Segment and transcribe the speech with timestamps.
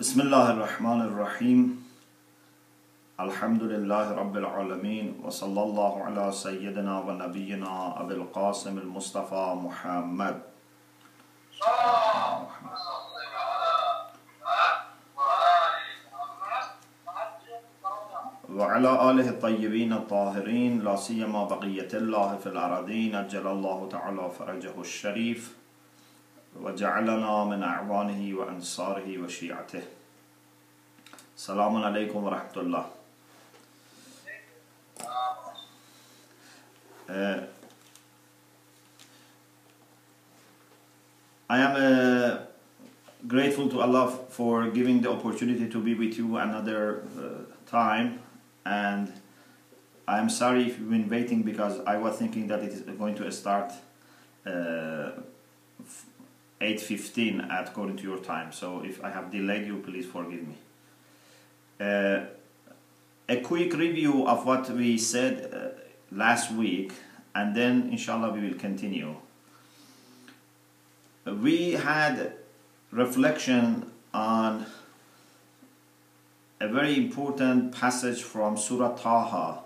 [0.00, 1.76] بسم اللہ الرحمن الرحیم۔
[3.16, 10.38] الحمد للہ رب العالمین، وصلی اللہ علی سیدنا و نبینا ابی القاسم المصطفی محمد.
[18.48, 25.57] وعلى آلہ الطیبین الطاہرین، لا سیما بقیت اللہ فی الارضین، اجل اللہ تعالی فرجہ الشریف۔
[26.61, 29.83] وجعلنا من أعوانه وأنصاره وشيعته
[31.35, 32.85] سلام عليكم ورحمة الله
[37.09, 37.41] Uh,
[41.49, 42.37] I am uh,
[43.27, 48.19] grateful to Allah for giving the opportunity to be with you another uh, time
[48.65, 49.11] and
[50.07, 53.15] I am sorry if you've been waiting because I was thinking that it is going
[53.15, 53.73] to start
[56.60, 60.56] uh, 8.15 according to your time so if I have delayed you please forgive me.
[61.80, 62.26] Uh,
[63.28, 66.92] a quick review of what we said uh, last week
[67.34, 69.14] and then inshallah we will continue.
[71.24, 72.32] We had
[72.90, 74.66] reflection on
[76.60, 79.60] a very important passage from Surah Taha,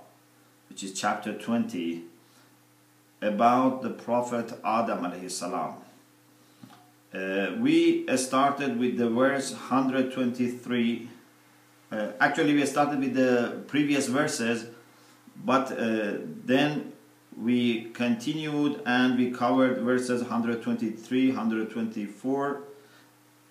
[0.69, 2.03] which is chapter 20,
[3.23, 5.82] about the Prophet Adam alayhi salam.
[7.15, 11.09] Uh, we started with the verse 123.
[11.91, 14.67] Uh, actually, we started with the previous verses,
[15.45, 16.93] but uh, then
[17.37, 22.61] we continued and we covered verses 123, 124.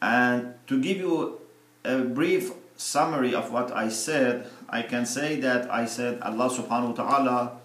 [0.02, 1.39] And to give you
[1.86, 6.98] a brief summary of what I said, I can say that I said Allah subhanahu
[6.98, 7.58] wa ta'ala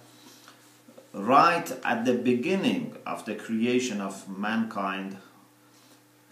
[1.15, 5.17] right at the beginning of the creation of mankind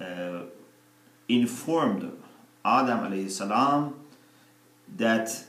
[0.04, 0.42] uh,
[1.28, 2.12] informed
[2.64, 3.94] Adam alayhi salam
[4.96, 5.44] that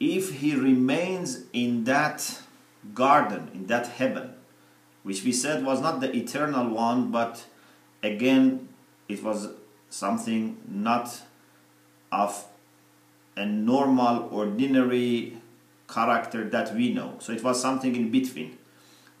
[0.00, 2.40] if he remains in that
[2.94, 4.34] garden, in that heaven,
[5.02, 7.44] which we said was not the eternal one, but
[8.02, 8.68] again
[9.08, 9.48] it was
[9.90, 11.22] something not
[12.12, 12.46] of
[13.36, 15.36] a normal, ordinary
[15.88, 17.14] character that we know.
[17.20, 18.58] So it was something in between,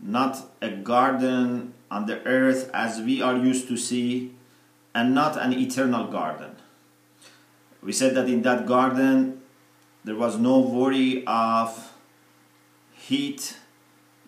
[0.00, 4.34] not a garden on the earth as we are used to see,
[4.98, 6.56] and not an eternal garden.
[7.80, 9.42] We said that in that garden
[10.02, 11.92] there was no worry of
[12.92, 13.56] heat,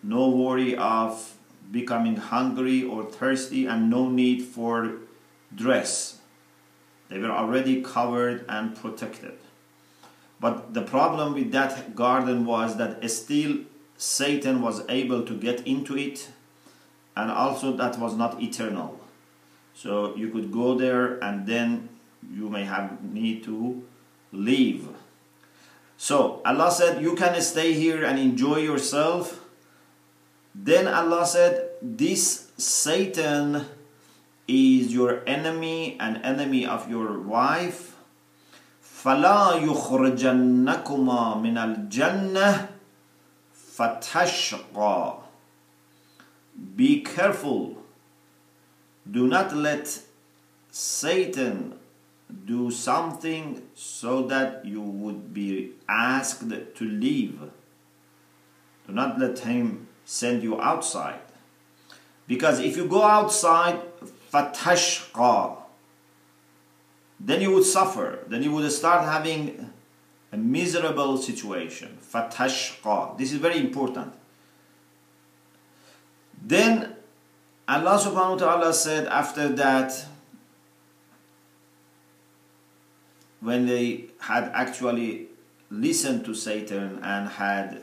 [0.01, 1.33] no worry of
[1.71, 4.93] becoming hungry or thirsty, and no need for
[5.53, 6.19] dress.
[7.09, 9.37] They were already covered and protected.
[10.39, 13.57] But the problem with that garden was that still
[13.97, 16.29] Satan was able to get into it,
[17.17, 19.00] and also that was not eternal.
[19.80, 21.88] So you could go there and then
[22.32, 23.84] you may have need to
[24.32, 24.88] leave.
[25.96, 29.40] So Allah said, You can stay here and enjoy yourself.
[30.54, 33.66] Then Allah said, This Satan
[34.48, 37.92] is your enemy and enemy of your wife.
[38.80, 42.68] فلا يخرجنكما من الجنة
[43.76, 45.22] فتشقى
[46.74, 47.79] Be careful.
[49.09, 50.01] do not let
[50.71, 51.75] Satan
[52.45, 57.39] do something so that you would be asked to leave.
[58.87, 61.21] Do not let him send you outside.
[62.27, 63.81] Because if you go outside,
[64.31, 65.57] fatashqa,
[67.19, 68.19] then you would suffer.
[68.27, 69.69] Then you would start having
[70.31, 71.97] a miserable situation.
[72.13, 73.17] Fatashqa.
[73.17, 74.13] This is very important.
[76.41, 76.95] Then
[77.70, 80.06] Allah subhanahu wa ta'ala said after that,
[83.40, 85.28] when they had actually
[85.70, 87.82] listened to Satan and had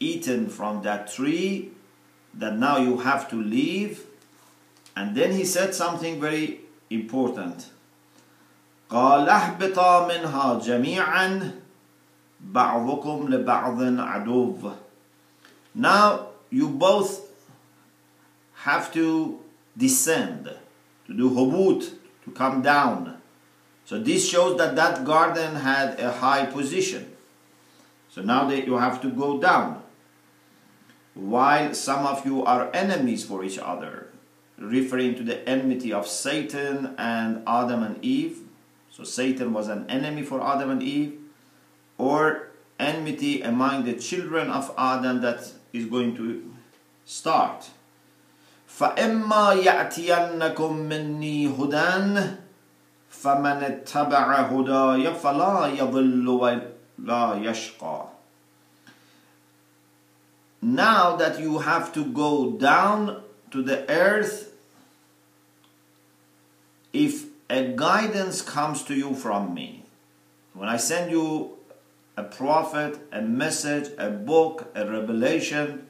[0.00, 1.70] eaten from that tree,
[2.34, 4.06] that now you have to leave.
[4.96, 6.60] And then he said something very
[6.90, 7.70] important.
[8.90, 11.50] قال اهبطا منها جميعا
[12.40, 14.72] بعضكم لبعض عدو
[15.74, 17.25] Now you both
[18.63, 19.39] have to
[19.75, 20.49] descend,
[21.05, 21.93] to do hubut,
[22.25, 23.21] to come down.
[23.85, 27.15] So this shows that that garden had a high position.
[28.09, 29.83] So now that you have to go down.
[31.13, 34.07] While some of you are enemies for each other,
[34.57, 38.39] referring to the enmity of Satan and Adam and Eve.
[38.91, 41.17] So Satan was an enemy for Adam and Eve,
[41.97, 42.49] or
[42.79, 46.53] enmity among the children of Adam that is going to
[47.05, 47.69] start.
[48.79, 52.21] فَإِمَّا يَأْتِيَنَّكُم مِّنِّي هُدًى
[53.09, 58.17] فمن اتبع هداي فلا يضل ولا يشقى
[60.61, 63.21] now that you have to go down
[63.51, 64.53] to the earth,
[66.93, 69.83] if a guidance comes to you from me,
[70.53, 71.57] when I send you
[72.17, 75.87] a prophet, a message, a book, a revelation,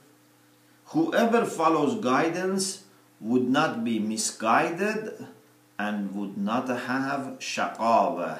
[0.87, 2.84] whoever follows guidance
[3.20, 5.26] would not be misguided
[5.78, 8.38] and would not have shaqawa,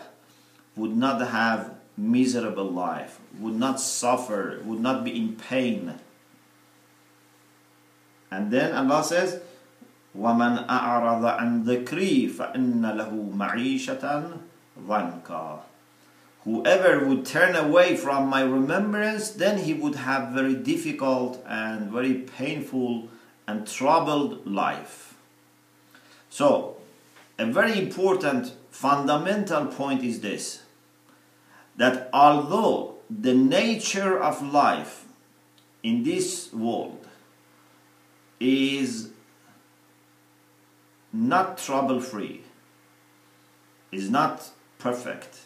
[0.76, 5.99] would not have miserable life, would not suffer, would not be in pain
[8.32, 9.44] and then Allah says,
[10.17, 14.05] وَمَنْ أَعْرَضَ عَنْ ذِكْرِي فَإِنَّ لَهُ مَعِيشَةً
[14.81, 15.61] ضَنْكًا
[16.48, 22.14] Whoever would turn away from my remembrance, then he would have very difficult and very
[22.14, 23.10] painful
[23.46, 25.16] and troubled life.
[26.30, 26.78] So,
[27.38, 30.64] a very important fundamental point is this
[31.76, 35.04] that although the nature of life
[35.84, 37.06] in this world
[38.40, 39.10] is
[41.12, 42.44] not trouble free,
[43.92, 44.50] is not
[44.80, 45.40] perfect.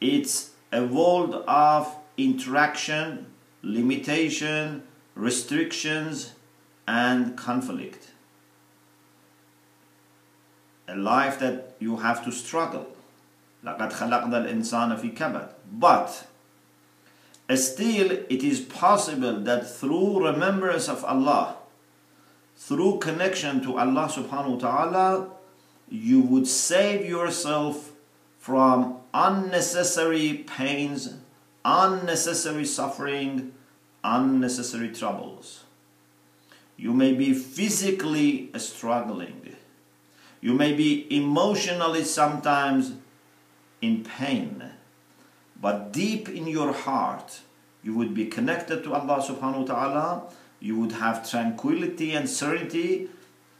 [0.00, 3.26] It's a world of interaction,
[3.62, 4.82] limitation,
[5.14, 6.32] restrictions,
[6.86, 8.10] and conflict.
[10.86, 12.86] A life that you have to struggle.
[13.64, 15.48] لقد خلقنا الإنسان في كبد.
[15.72, 16.26] But
[17.54, 21.56] still it is possible that through remembrance of Allah
[22.56, 25.28] through connection to Allah subhanahu wa ta'ala,
[25.88, 27.87] you would save yourself
[28.39, 31.15] from unnecessary pains,
[31.63, 33.53] unnecessary suffering,
[34.03, 35.65] unnecessary troubles.
[36.77, 39.55] You may be physically struggling.
[40.41, 42.93] You may be emotionally sometimes
[43.81, 44.63] in pain.
[45.61, 47.41] But deep in your heart,
[47.83, 50.23] you would be connected to Allah subhanahu wa ta'ala
[50.59, 53.09] you would have tranquility and serenity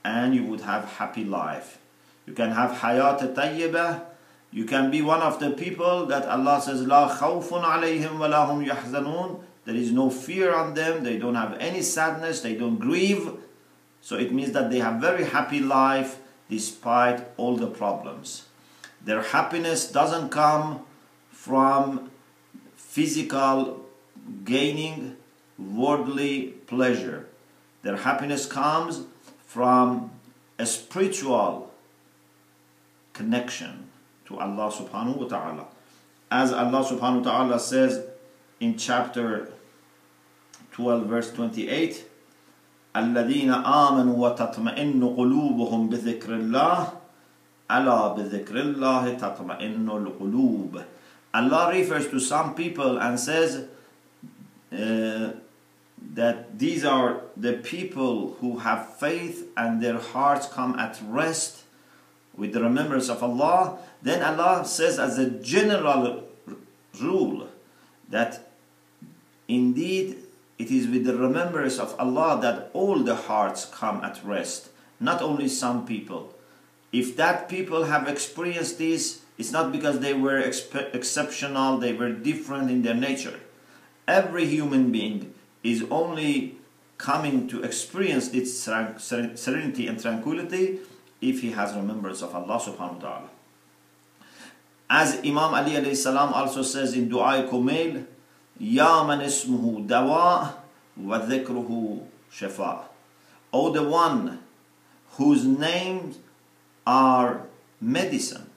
[0.04, 1.80] and you would have happy life.
[2.26, 4.04] You can have hayat tayyibah.
[4.52, 8.66] You can be one of the people that Allah says, La khawfun alayhim wa lahum
[8.66, 9.42] yahzanun.
[9.66, 11.04] There is no fear on them.
[11.04, 12.42] They don't have any sadness.
[12.42, 13.30] They don't grieve.
[14.02, 16.20] So it means that they have very happy life
[16.50, 18.46] despite all the problems.
[19.04, 20.82] Their happiness doesn't come
[21.32, 22.10] from
[22.76, 23.86] physical
[24.44, 25.16] gaining
[25.60, 27.28] worldly pleasure.
[27.84, 29.04] Their happiness comes
[29.46, 30.12] from
[30.58, 31.72] a spiritual
[33.14, 33.90] connection
[34.29, 35.65] to Allah subhanahu wa ta'ala.
[36.31, 38.05] As Allah subhanahu wa ta'ala says
[38.61, 39.53] in chapter
[40.73, 42.05] 12 verse 28,
[42.97, 46.89] الذين آمنوا وتطمئن قلوبهم بذكر الله
[47.71, 50.83] ألا بذكر الله تطمئن القلوب
[51.35, 53.67] Allah refers to some people and says
[54.73, 55.33] uh,
[56.15, 61.65] that these are the people who have faith and their hearts come at rest
[62.40, 66.24] with the remembrance of Allah, then Allah says as a general
[67.00, 67.50] rule
[68.08, 68.50] that
[69.48, 70.18] indeed
[70.58, 74.70] it is with the remembrance of Allah that all the hearts come at rest,
[75.00, 76.34] not only some people.
[76.92, 82.72] If that people have experienced this, it's not because they were exceptional, they were different
[82.72, 83.40] in their nature.
[84.08, 86.58] Every human being is only
[86.98, 90.80] coming to experience its serenity and tranquility
[91.22, 93.30] if he has remembrance of Allah subhanahu wa ta'ala.
[94.90, 98.06] As Imam Ali alayhi salam also says in Dua Kumail,
[98.60, 100.54] Ya man ismuhu dawa
[100.98, 102.84] wa dhikruhu shafa.
[103.54, 104.40] O the one
[105.12, 106.18] whose names
[106.86, 107.44] are
[107.80, 108.50] medicine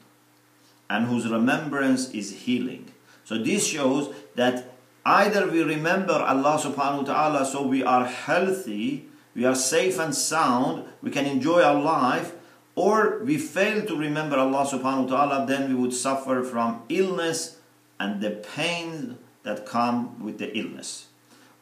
[0.89, 2.91] and whose remembrance is healing.
[3.25, 4.73] So this shows that
[5.05, 10.15] Either we remember Allah subhanahu wa ta'ala so we are healthy, we are safe and
[10.15, 12.33] sound, we can enjoy our life,
[12.75, 17.59] or we fail to remember Allah subhanahu wa ta'ala, then we would suffer from illness
[18.01, 21.07] and the pain that come with the illness.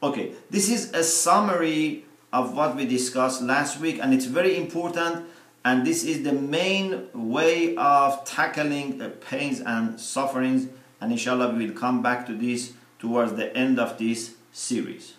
[0.03, 5.27] Okay, this is a summary of what we discussed last week and it's very important
[5.65, 10.69] and this is the main way of tackling the pains and sufferings
[11.01, 15.15] and inshallah we will come back to this towards the end of this series.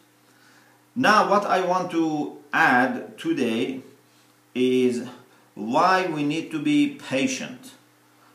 [0.96, 3.82] Now, what I want to add today
[4.54, 5.08] is
[5.55, 7.73] why we need to be patient,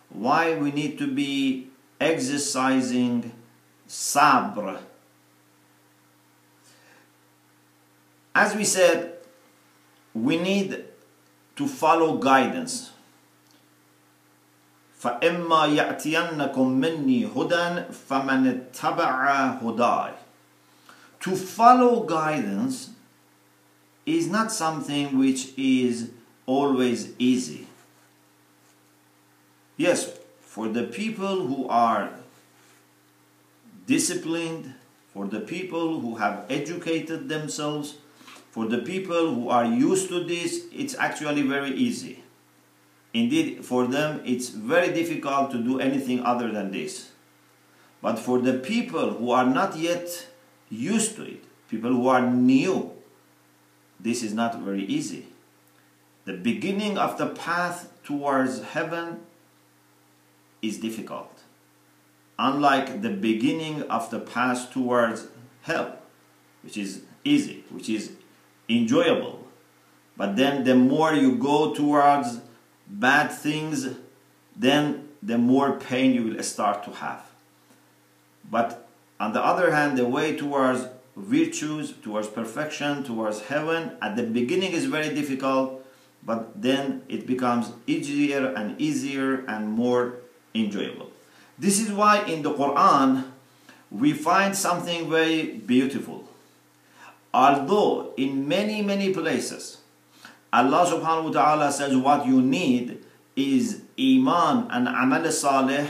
[0.09, 3.31] why we need to be exercising
[3.87, 4.79] sabr.
[8.33, 9.13] As we said,
[10.13, 10.85] we need
[11.55, 12.91] to follow guidance.
[15.01, 19.25] فإما يأتينكم مني هدى فمن اتبع
[19.61, 20.13] هداي
[21.21, 22.89] To follow guidance
[24.05, 26.09] is not something which is
[26.46, 27.66] always easy.
[29.76, 32.10] Yes, for the people who are
[33.86, 34.74] disciplined,
[35.12, 37.96] for the people who have educated themselves,
[38.50, 42.22] for the people who are used to this, it's actually very easy.
[43.12, 47.10] Indeed, for them, it's very difficult to do anything other than this.
[48.00, 50.26] But for the people who are not yet
[50.70, 52.92] used to it, people who are new,
[53.98, 55.26] this is not very easy.
[56.26, 59.20] The beginning of the path towards heaven
[60.60, 61.42] is difficult.
[62.38, 65.28] Unlike the beginning of the path towards
[65.62, 65.96] hell,
[66.62, 68.12] which is easy, which is
[68.68, 69.46] enjoyable.
[70.16, 72.40] But then the more you go towards
[72.88, 73.88] bad things,
[74.56, 77.22] then the more pain you will start to have.
[78.50, 78.88] But
[79.20, 84.72] on the other hand, the way towards virtues, towards perfection, towards heaven, at the beginning
[84.72, 85.85] is very difficult,
[86.26, 90.14] but then it becomes easier and easier and more
[90.54, 91.10] enjoyable.
[91.58, 93.30] This is why in the Quran
[93.90, 96.28] we find something very beautiful.
[97.32, 99.78] Although in many, many places
[100.52, 102.98] Allah subhanahu wa ta'ala says what you need
[103.36, 105.86] is Iman and Amal Salih,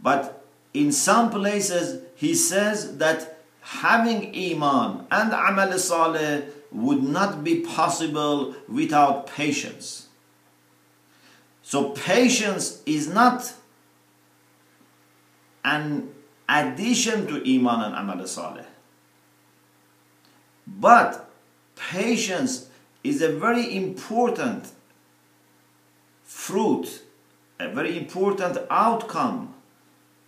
[0.00, 6.44] but in some places He says that having Iman and Amal Salih
[6.74, 10.08] would not be possible without patience.
[11.62, 13.54] So patience is not
[15.64, 16.12] an
[16.48, 18.66] addition to Iman and Amal Salih.
[20.66, 21.30] But
[21.76, 22.68] patience
[23.04, 24.72] is a very important
[26.24, 27.02] fruit,
[27.60, 29.54] a very important outcome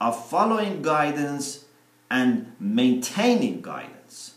[0.01, 1.65] of following guidance
[2.09, 4.35] and maintaining guidance.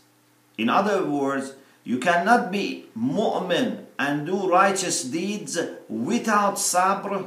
[0.58, 1.54] In other words,
[1.90, 7.26] you cannot be mu'min and do righteous deeds without sabr,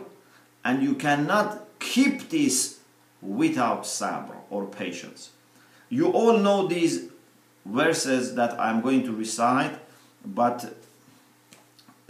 [0.63, 2.79] and you cannot keep this
[3.22, 5.32] without sabr or patience.
[5.89, 7.10] You all know these
[7.65, 9.77] verses that I'm going to recite,
[10.25, 10.74] but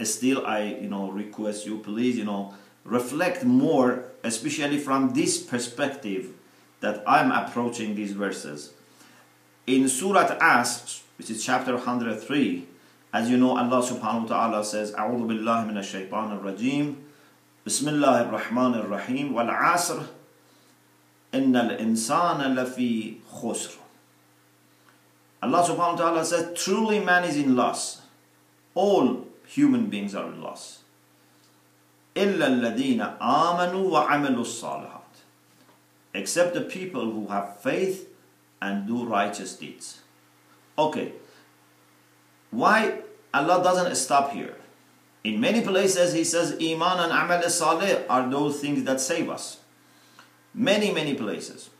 [0.04, 6.28] still I you know request you please you know reflect more, especially from this perspective
[6.78, 8.72] that I'm approaching these verses.
[9.66, 12.65] In Surah Asr, which is chapter 103,
[13.13, 16.95] as you know, Allah subhanahu wa ta'ala says, أعوذ بالله من الشيطان الرجيم
[17.65, 19.99] بسم الله الرحمن الرحيم والعصر
[21.33, 23.77] إن الإنسان لفي خسر
[25.41, 28.01] Allah subhanahu wa ta'ala says, truly man is in loss.
[28.75, 30.83] All human beings are in loss.
[32.15, 34.99] إلا الذين آمنوا وعملوا الصالحات
[36.13, 38.09] except the people who have faith
[38.61, 40.01] and do righteous deeds.
[40.76, 41.12] Okay,
[42.50, 43.00] why
[43.32, 44.56] Allah doesn't stop here?
[45.22, 49.58] In many places He says Iman and Amal Saleh are those things that save us.
[50.52, 51.70] Many, many places.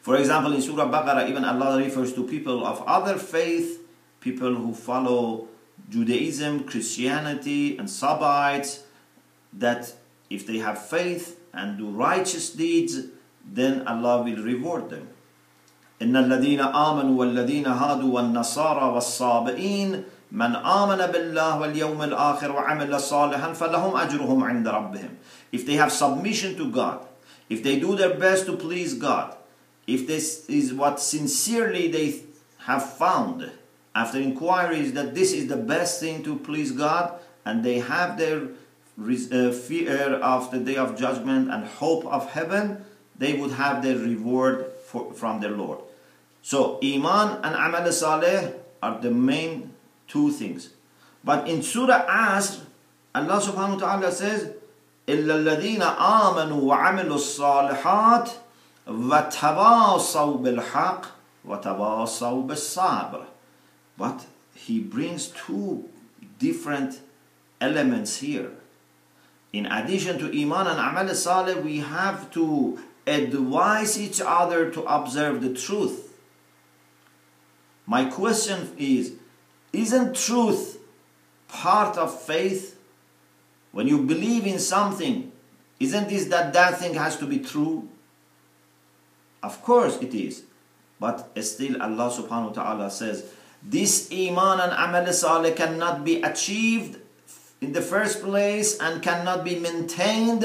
[0.00, 3.80] For example, in Surah Baqarah, even Allah refers to people of other faith,
[4.20, 5.48] people who follow
[5.90, 8.84] Judaism, Christianity, and Sabites,
[9.52, 9.92] that
[10.30, 13.08] if they have faith and do righteous deeds,
[13.44, 15.08] then Allah will reward them.
[16.01, 23.97] إن الذين آمنوا والذين هادوا والنصارى والصابئين من آمن بالله واليوم الآخر وعمل صالحا فلهم
[23.97, 25.09] أجرهم عند ربهم.
[25.51, 26.99] If they have submission to God,
[27.49, 29.35] if they do their best to please God,
[29.85, 32.21] if this is what sincerely they
[32.65, 33.51] have found
[33.95, 37.13] after inquiries that this is the best thing to please God,
[37.45, 38.47] and they have their
[38.97, 42.83] uh, fear of the day of judgment and hope of heaven,
[43.17, 45.79] they would have their reward for, from their Lord.
[46.47, 49.73] So, Iman and Amal Saleh are the main
[50.07, 50.69] two things.
[51.23, 52.61] But in Surah Asr,
[53.15, 54.51] Allah subhanahu wa ta'ala says,
[55.07, 58.29] إِلَّا الَّذِينَ آمَنُوا وَعَمِلُوا الصَّالِحَاتِ
[58.87, 61.05] وَتَوَاصَوْا بِالْحَقِّ
[61.47, 63.25] وَتَوَاصَوْا بِالصَّبْرِ
[63.97, 65.89] But he brings two
[66.39, 66.99] different
[67.61, 68.51] elements here.
[69.53, 75.41] In addition to Iman and Amal Saleh, we have to advise each other to observe
[75.41, 76.06] the truth.
[77.88, 79.14] my question is
[79.72, 80.78] Isn't truth
[81.48, 82.76] part of faith?
[83.72, 85.32] When you believe in something,
[85.80, 87.88] isn't this that that thing has to be true?
[89.42, 90.44] Of course it is.
[91.00, 93.24] But still Allah subhanahu wa ta'ala says,
[93.62, 96.98] this iman and amal salih cannot be achieved
[97.60, 100.44] in the first place and cannot be maintained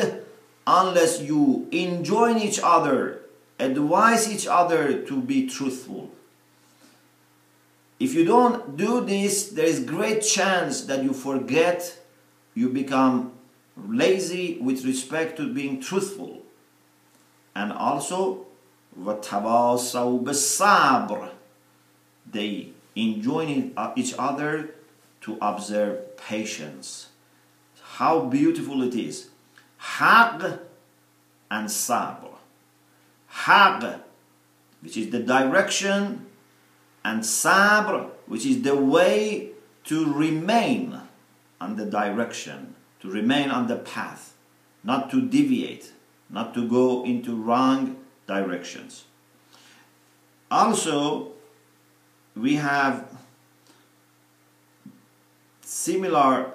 [0.66, 3.22] unless you enjoin each other,
[3.60, 6.12] advise each other to be truthful.
[7.99, 11.99] If you don't do this, there is great chance that you forget,
[12.55, 13.33] you become
[13.77, 16.43] lazy with respect to being truthful.
[17.55, 18.47] And also,
[18.99, 21.31] وَتَوَاصَوْا بِالصَّبْرِ
[22.31, 24.71] They enjoin each other
[25.23, 27.09] to observe patience.
[27.83, 29.29] How beautiful it is.
[29.79, 30.43] Haq
[31.51, 32.31] and sabr.
[33.27, 34.01] Haq,
[34.81, 36.27] which is the direction,
[37.04, 39.50] and sabr, which is the way
[39.86, 41.00] to remain
[41.60, 44.36] on the direction, to remain on the path,
[44.84, 45.92] not to deviate,
[46.30, 49.06] not to go into wrong directions.
[50.50, 51.34] Also,
[52.36, 53.10] we have
[55.62, 56.54] similar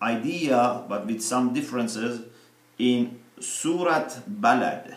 [0.00, 2.22] idea but with some differences
[2.78, 4.96] in Surat Balad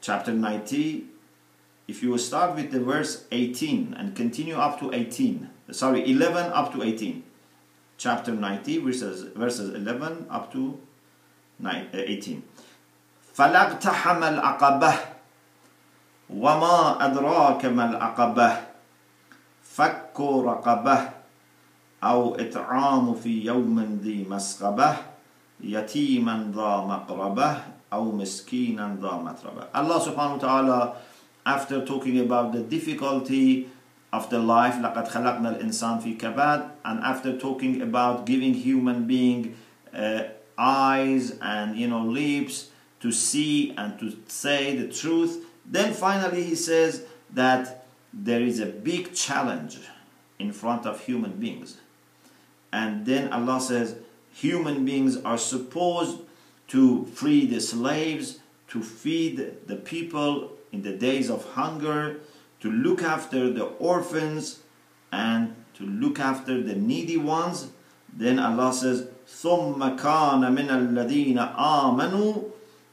[0.00, 1.09] chapter 90
[1.90, 6.70] if you start with the verse 18 and continue up to 18 sorry 11 up
[6.72, 7.22] to 18
[7.98, 10.78] chapter 90 verses verses 11 up to
[11.66, 12.42] 18
[13.34, 14.92] فلاقتحم العقبة
[16.30, 18.50] وما أدراك ما العقبة
[19.62, 20.98] فك رقبة
[22.04, 24.90] أو إطعام في يوم ذي مسغبة
[25.60, 27.50] يتيما ذا مقربة
[27.92, 30.80] أو مسكينا ذا متربة subhanahu wa ta'ala
[31.45, 33.69] after talking about the difficulty
[34.11, 39.55] of the life لقد خلقنا الإنسان في كبد and after talking about giving human being
[39.93, 40.23] uh,
[40.57, 42.69] eyes and you know lips
[42.99, 47.03] to see and to say the truth then finally he says
[47.33, 49.79] that there is a big challenge
[50.39, 51.77] in front of human beings
[52.75, 53.95] and then Allah says,
[54.33, 56.19] human beings are supposed
[56.67, 62.19] to free the slaves, to feed the people in the days of hunger,
[62.61, 64.59] to look after the orphans,
[65.11, 67.69] and to look after the needy ones.
[68.11, 72.33] Then Allah says, ثم كان من الذين آمنوا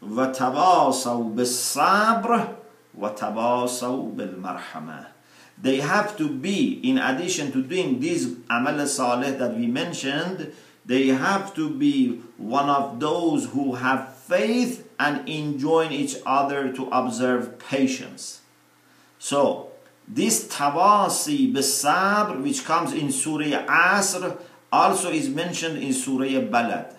[0.02, 2.48] وتواصوا بالصبر
[2.98, 5.06] وتواصوا بالمرحمة
[5.62, 10.52] they have to be, in addition to doing these amal salih that we mentioned,
[10.84, 16.87] they have to be one of those who have faith and enjoin each other to
[16.91, 18.41] observe patience.
[19.19, 19.71] So,
[20.07, 24.39] this tawasi bisabr, which comes in Surah Asr,
[24.71, 26.95] also is mentioned in Surah Balad.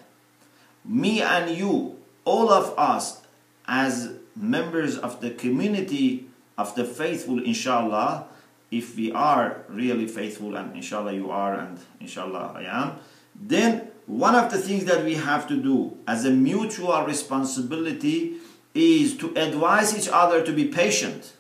[0.85, 3.23] Me and you, all of us,
[3.67, 8.27] as members of the community of the faithful, inshallah,
[8.71, 12.99] if we are really faithful and inshallah you are and inshallah I am
[13.35, 18.38] then one of the things that we have to do as a mutual responsibility
[18.74, 21.34] is to advise each other to be patient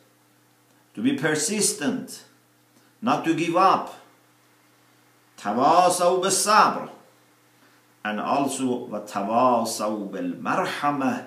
[0.95, 2.23] to be persistent
[3.01, 3.99] not to give up
[5.37, 6.89] تواصوا بالصبر
[8.05, 11.25] and also وتواصوا بالمرحمة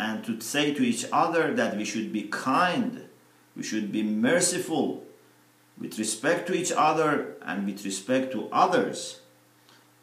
[0.00, 3.08] and to say to each other that we should be kind
[3.56, 5.04] we should be merciful
[5.80, 9.20] with respect to each other and with respect to others.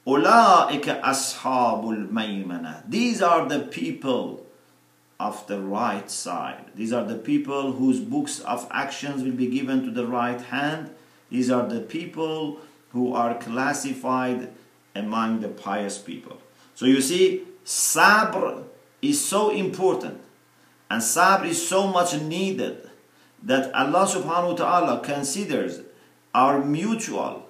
[0.07, 2.83] Ulaika ashabul maymana.
[2.89, 4.47] These are the people
[5.19, 6.65] of the right side.
[6.75, 10.91] These are the people whose books of actions will be given to the right hand.
[11.29, 12.59] These are the people
[12.93, 14.51] who are classified
[14.95, 16.39] among the pious people.
[16.75, 18.65] So you see, sabr
[19.03, 20.21] is so important
[20.89, 22.89] and sabr is so much needed
[23.43, 25.83] that Allah subhanahu wa ta'ala considers
[26.35, 27.50] our mutual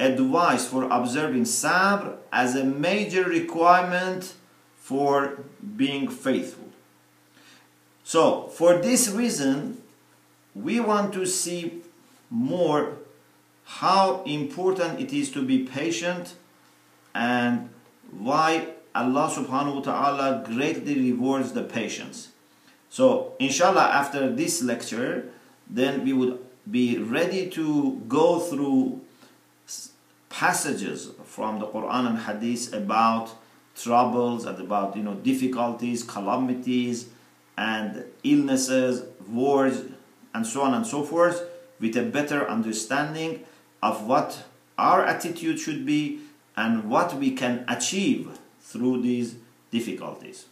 [0.00, 4.34] advice for observing sabr as a major requirement
[4.76, 5.44] for
[5.76, 6.68] being faithful.
[8.02, 9.82] So, for this reason,
[10.54, 11.82] we want to see
[12.28, 12.96] more
[13.64, 16.34] how important it is to be patient
[17.14, 17.68] and
[18.10, 22.28] why Allah subhanahu wa ta'ala greatly rewards the patience.
[22.88, 25.30] So, inshallah, after this lecture,
[25.68, 29.00] then we would be ready to go through
[30.30, 33.36] passages from the Quran and Hadith about
[33.76, 37.10] troubles and about you know difficulties, calamities,
[37.58, 39.82] and illnesses, wars,
[40.32, 41.44] and so on and so forth,
[41.78, 43.44] with a better understanding
[43.82, 44.44] of what
[44.78, 46.20] our attitude should be
[46.56, 49.36] and what we can achieve through these
[49.70, 50.46] difficulties.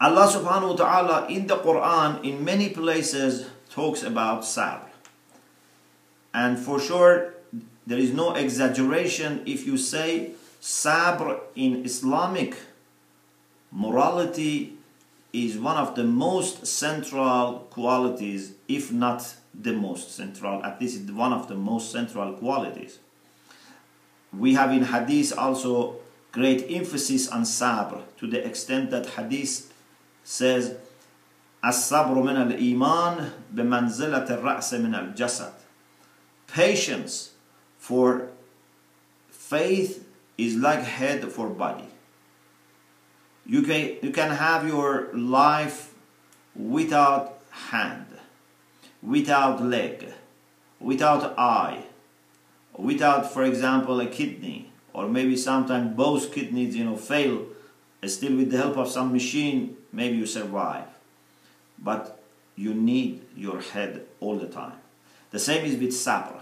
[0.00, 4.88] Allah subhanahu wa ta'ala in the Quran in many places talks about sabr.
[6.32, 7.34] And for sure,
[7.87, 12.55] there is no exaggeration if you say sabr in Islamic
[13.71, 14.75] morality
[15.33, 21.33] is one of the most central qualities, if not the most central, at least one
[21.33, 22.99] of the most central qualities.
[24.31, 25.97] We have in Hadith also
[26.31, 29.73] great emphasis on sabr to the extent that Hadith
[30.23, 30.75] says,
[31.63, 35.51] الصبر من الإيمان بمنزلة الرأس من الجسد.
[36.47, 37.28] Patience
[37.90, 38.28] for
[39.30, 40.06] faith
[40.38, 41.88] is like head for body.
[43.44, 45.92] You can, you can have your life
[46.54, 48.06] without hand,
[49.02, 50.06] without leg,
[50.78, 51.82] without eye,
[52.78, 57.44] without, for example, a kidney, or maybe sometimes both kidneys, you know, fail.
[58.06, 60.86] Still, with the help of some machine, maybe you survive.
[61.76, 62.22] But
[62.54, 64.78] you need your head all the time.
[65.32, 66.40] The same is with sabr.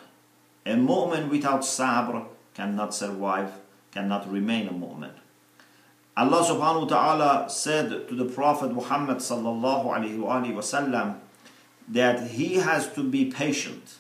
[0.65, 3.51] A mu'min without sabr cannot survive,
[3.91, 5.12] cannot remain a mu'min.
[6.15, 11.15] Allah subhanahu wa ta'ala said to the Prophet Muhammad sallallahu alayhi wa
[11.89, 13.97] that he has to be patient.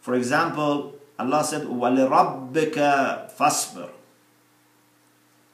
[0.00, 3.90] For example, Allah said, وَلِرَبِّكَ فَاصْبِرْ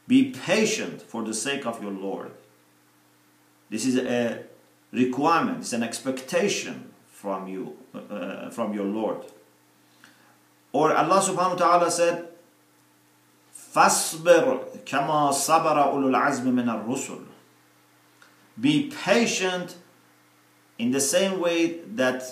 [0.07, 2.31] Be patient for the sake of your Lord.
[3.69, 4.45] This is a
[4.93, 9.25] requirement, it's an expectation from you, uh, from your Lord.
[10.75, 12.29] Or Allah subhanahu wa ta'ala said,
[13.75, 17.25] فَاصْبِرْ كَمَا صَبَرَ أُولُو الْعَزْمِ مِنَ الرُّسُلِ
[18.61, 19.77] Be patient
[20.79, 22.23] in the same way that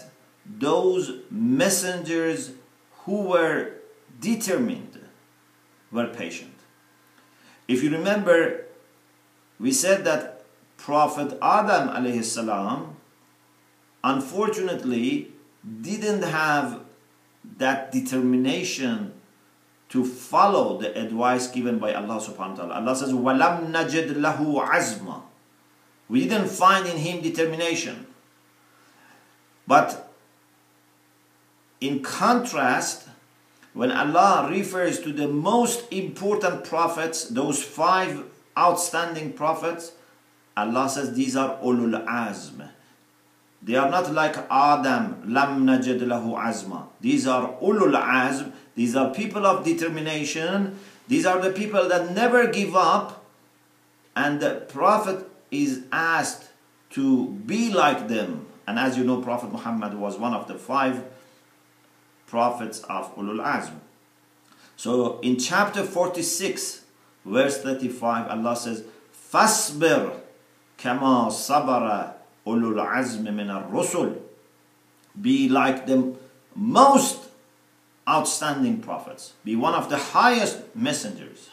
[0.47, 2.53] those messengers
[3.05, 3.73] who were
[4.21, 5.01] determined
[5.93, 6.55] were patient.
[7.67, 8.65] If you remember,
[9.61, 10.45] we said that
[10.77, 12.97] Prophet Adam alayhi salam
[14.03, 15.33] unfortunately
[15.83, 16.81] didn't have
[17.59, 19.13] that determination
[19.89, 22.75] to follow the advice given by Allah subhanahu wa ta'ala.
[22.75, 25.23] Allah says, وَلَمْ نَجِدْ لَهُ عَزْمًا
[26.09, 28.07] We didn't find in him determination.
[29.67, 30.13] But
[31.81, 33.09] in contrast,
[33.73, 38.25] when Allah refers to the most important prophets, those five
[38.59, 39.93] outstanding prophets,
[40.57, 42.69] Allah says these are ulul azm.
[43.66, 46.88] They are not like Adam, Lam Najid Lahu Azma.
[47.00, 52.48] These are Ulul Azm, these are people of determination, these are the people that never
[52.48, 53.26] give up,
[54.16, 56.50] and the Prophet is asked
[56.92, 58.48] to be like them.
[58.68, 61.04] And as you know, Prophet Muhammad was one of the five
[62.28, 63.80] prophets of Ulul Azm.
[64.76, 66.84] So in chapter 46,
[67.26, 68.84] verse 35, Allah says,
[69.32, 70.20] Fasbir
[70.78, 74.18] kama sabara ulul azm min ar-rusul.
[75.20, 76.14] Be like the
[76.56, 77.30] most
[78.08, 79.34] outstanding prophets.
[79.44, 81.50] Be one of the highest messengers.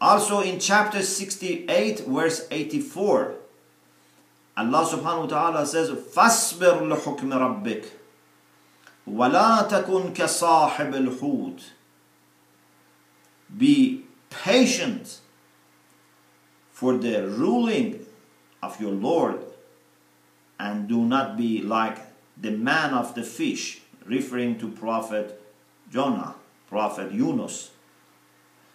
[0.00, 3.34] Also in chapter 68 verse 84
[4.56, 7.86] Allah subhanahu wa ta'ala says fasbir li hukmi rabbik
[9.06, 11.72] wa la takun ka sahib al-hut
[13.56, 15.20] be patient
[16.70, 18.04] for the ruling
[18.62, 19.47] of your Lord
[20.58, 21.98] and do not be like
[22.40, 25.40] the man of the fish, referring to Prophet
[25.90, 26.34] Jonah,
[26.68, 27.70] Prophet Yunus.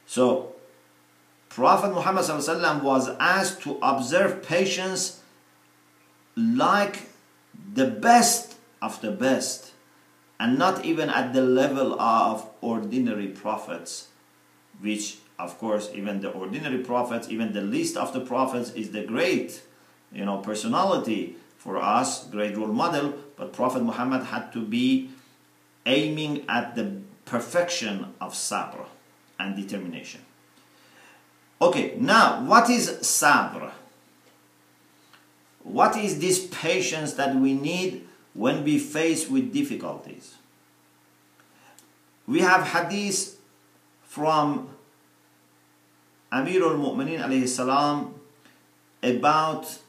[0.06, 0.54] So,
[1.50, 2.28] Prophet Muhammad
[2.84, 5.22] was asked to observe patience
[6.36, 7.10] like
[7.74, 9.72] the best of the best
[10.40, 14.08] and not even at the level of ordinary prophets,
[14.82, 19.04] which, of course, even the ordinary prophets, even the least of the prophets, is the
[19.04, 19.62] great,
[20.12, 25.10] you know, personality for us, great role model, but Prophet Muhammad had to be
[25.86, 28.84] aiming at the perfection of sabr
[29.40, 30.20] and determination.
[31.62, 33.72] Okay, now what is sabr?
[35.64, 40.36] What is this patience that we need when we face with difficulties?
[42.28, 43.40] We have hadith
[44.04, 44.68] from
[46.30, 48.16] Amir al-Mu'minin alayhi salam
[49.02, 49.80] about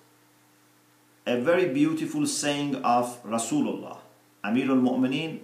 [1.26, 3.98] a very beautiful saying of Rasulullah.
[4.42, 5.40] Amir al-Mu'mineen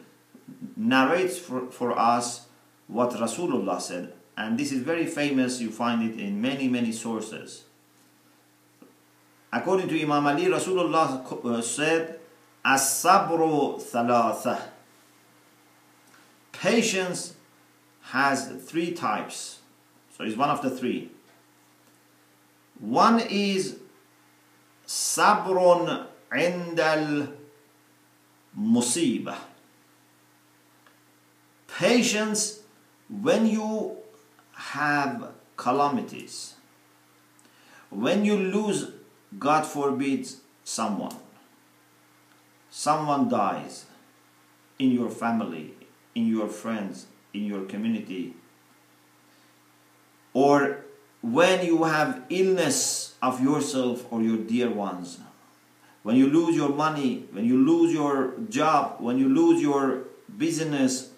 [0.77, 2.47] narrates for, for us
[2.87, 4.13] what Rasulullah said.
[4.37, 7.65] And this is very famous, you find it in many, many sources.
[9.53, 12.21] According to Imam Ali, Rasulullah uh, said,
[12.65, 14.61] As-sabru thalatha.
[16.53, 17.35] Patience
[18.03, 19.61] has three types.
[20.17, 21.11] So it's one of the three.
[22.79, 23.79] One is
[24.90, 26.80] صبر عند
[28.58, 29.36] المصيبة
[31.68, 32.62] patience
[33.10, 33.98] when you
[34.54, 36.56] have calamities,
[37.90, 38.92] when you lose,
[39.38, 40.28] God forbid,
[40.64, 41.16] someone,
[42.70, 43.86] someone dies
[44.80, 45.74] in your family,
[46.14, 48.34] in your friends, in your community,
[50.34, 50.86] or
[51.22, 55.20] when you have illness of yourself or your dear ones,
[56.04, 60.04] when you lose your money, when you lose your job, when you lose your
[60.38, 61.10] business,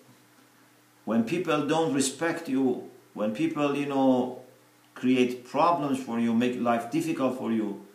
[1.05, 4.41] when people don't respect you, when people, you know,
[4.93, 7.85] create problems for you, make life difficult for you,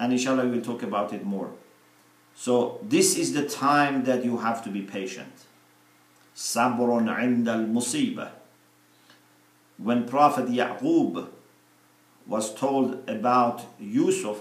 [0.00, 1.50] and inshallah we'll talk about it more.
[2.34, 5.32] So this is the time that you have to be patient.
[6.36, 8.30] Sabrun عند المصيبة.
[9.78, 11.28] When Prophet Yaqub
[12.27, 14.39] was told about Yusuf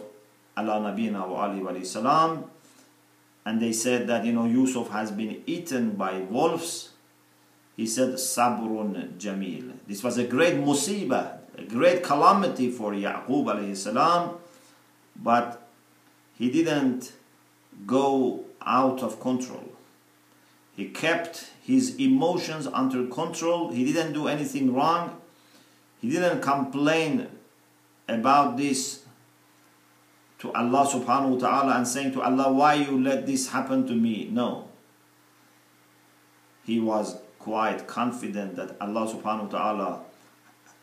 [0.56, 2.44] ala nabina wa wa salam
[3.44, 6.90] and they said that you know Yusuf has been eaten by wolves.
[7.76, 9.72] He said sabrun jamil.
[9.86, 14.36] This was a great musibah a great calamity for Yaqub alayhi salam
[15.16, 15.68] but
[16.38, 17.12] he didn't
[17.86, 19.64] go out of control.
[20.74, 23.70] He kept his emotions under control.
[23.70, 25.20] He didn't do anything wrong.
[26.00, 27.28] He didn't complain
[28.12, 29.04] about this
[30.40, 33.94] to Allah subhanahu wa ta'ala and saying to Allah, why you let this happen to
[33.94, 34.28] me?
[34.30, 34.68] No.
[36.64, 40.00] He was quite confident that Allah subhanahu wa ta'ala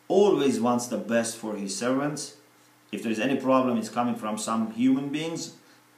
[0.07, 2.35] always wants the best for his servants.
[2.91, 5.55] If there is any problem, it's coming from some human beings.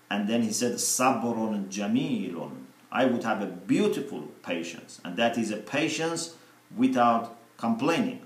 [0.09, 2.65] And then he said, Sabrun jamilun.
[2.91, 4.99] I would have a beautiful patience.
[5.05, 6.35] And that is a patience
[6.75, 8.21] without complaining.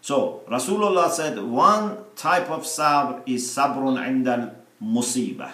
[0.00, 5.52] So Rasulullah said one type of sabr is sabrun indal musibah.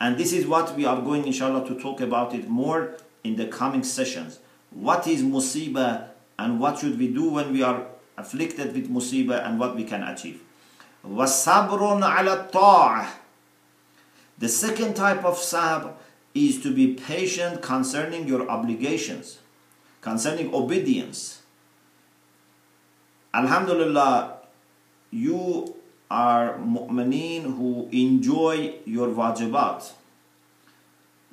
[0.00, 3.46] And this is what we are going, inshallah, to talk about it more in the
[3.46, 4.40] coming sessions.
[4.70, 9.58] What is musibah and what should we do when we are afflicted with musibah and
[9.58, 10.42] what we can achieve.
[11.06, 13.06] وَصَبْرٌ عَلَى الطَّاعَةِ
[14.38, 15.94] The second type of sabr
[16.34, 19.38] is to be patient concerning your obligations,
[20.00, 21.42] concerning obedience.
[23.33, 24.37] Alhamdulillah,
[25.11, 25.75] you
[26.09, 29.91] are mu'mineen who enjoy your wajibat.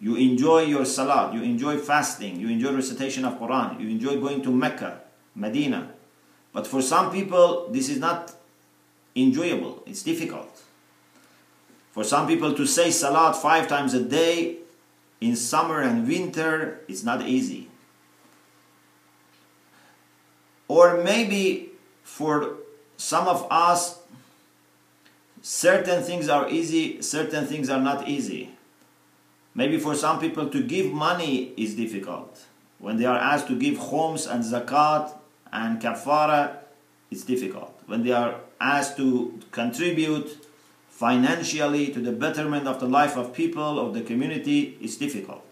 [0.00, 4.42] You enjoy your salat, you enjoy fasting, you enjoy recitation of Quran, you enjoy going
[4.42, 5.00] to Mecca,
[5.34, 5.92] Medina.
[6.52, 8.34] But for some people, this is not
[9.14, 10.62] enjoyable, it's difficult.
[11.92, 14.58] For some people to say salat five times a day
[15.20, 17.68] in summer and winter, it's not easy.
[20.66, 21.70] Or maybe
[22.04, 22.58] for
[22.96, 23.98] some of us,
[25.42, 28.50] certain things are easy, certain things are not easy.
[29.54, 32.44] Maybe for some people to give money is difficult.
[32.78, 35.12] When they are asked to give khums and zakat
[35.52, 36.58] and kafara,
[37.10, 37.80] it's difficult.
[37.86, 40.46] When they are asked to contribute
[40.88, 45.44] financially to the betterment of the life of people, of the community, it's difficult.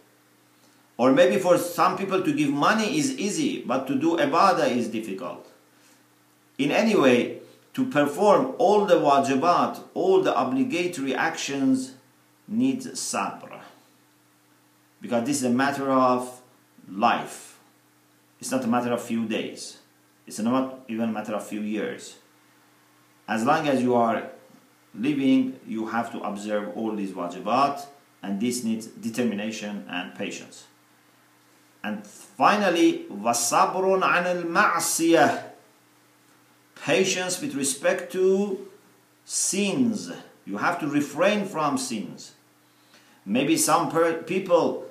[0.97, 4.88] Or maybe for some people to give money is easy, but to do ibadah is
[4.88, 5.52] difficult
[6.58, 7.39] In any way,
[7.74, 11.93] to perform all the wajibat, all the obligatory actions
[12.48, 13.62] needs sabr.
[15.00, 16.41] Because this is a matter of
[16.89, 17.60] life.
[18.39, 19.78] It's not a matter of few days.
[20.26, 22.17] It's not even a matter of few years.
[23.28, 24.30] As long as you are
[24.96, 27.86] living, you have to observe all these wajibat,
[28.24, 30.65] and this needs determination and patience.
[31.84, 35.43] And finally, وَصَبْرٌ عَنِ الْمَعْصِيَةِ
[36.83, 38.66] patience with respect to
[39.25, 40.11] sins.
[40.45, 42.33] You have to refrain from sins.
[43.25, 43.88] Maybe some
[44.25, 44.87] people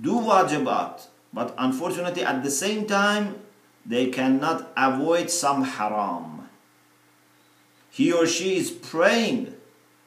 [0.00, 3.36] do wajibat, but unfortunately at the same time
[3.84, 6.48] they cannot avoid some haram.
[7.90, 9.54] He or she is praying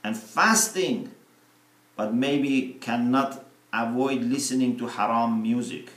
[0.03, 1.11] and fasting,
[1.95, 5.91] but maybe cannot avoid listening to haram music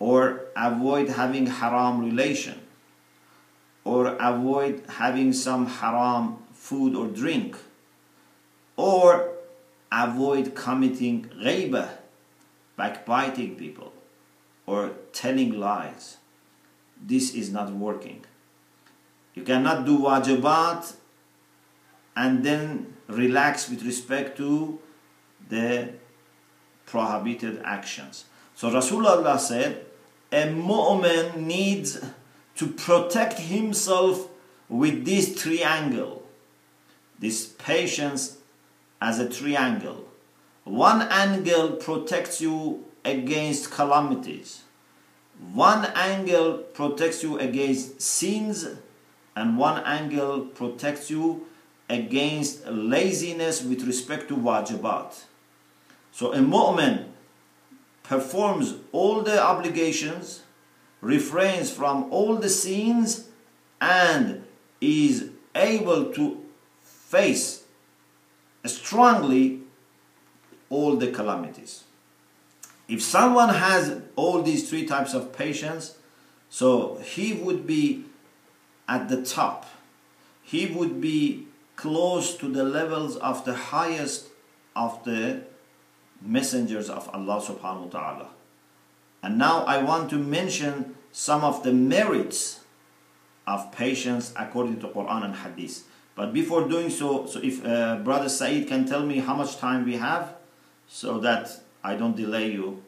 [0.00, 2.60] or avoid having haram relation
[3.90, 7.56] or avoid having some haram food or drink
[8.76, 9.32] or
[9.90, 11.88] avoid committing ghaibah,
[12.76, 13.92] backbiting people
[14.64, 16.18] or telling lies.
[17.02, 18.24] This is not working.
[19.34, 20.94] You cannot do wajibat
[22.14, 24.78] and then relax with respect to
[25.48, 25.94] the
[26.86, 28.26] prohibited actions.
[28.54, 29.84] So Rasulullah said,
[30.30, 31.98] a mu'min needs
[32.60, 34.28] to protect himself
[34.68, 36.22] with this triangle.
[37.18, 38.36] This patience
[39.00, 40.04] as a triangle.
[40.64, 44.64] One angle protects you against calamities.
[45.54, 48.68] one angle protects you against sins
[49.34, 51.46] and one angle protects you
[51.88, 55.24] against laziness with respect to wajibat.
[56.12, 57.06] So a mu'min
[58.02, 60.42] performs all the obligations,
[61.00, 63.28] refrains from all the sins,
[63.80, 64.44] and
[64.80, 66.44] is able to
[66.82, 67.64] face
[68.64, 69.60] strongly
[70.68, 71.84] all the calamities.
[72.88, 75.96] If someone has all these three types of patience,
[76.48, 78.04] so he would be
[78.88, 79.66] at the top.
[80.42, 84.26] He would be close to the levels of the highest
[84.74, 85.42] of the
[86.20, 88.28] messengers of Allah subhanahu wa ta'ala.
[89.22, 92.60] And now I want to mention some of the merits
[93.46, 95.84] of patience according to Quran and Hadith.
[96.14, 99.84] But before doing so, so if uh, Brother Saeed can tell me how much time
[99.84, 100.34] we have
[100.86, 101.50] so that
[101.82, 102.82] I don't delay you.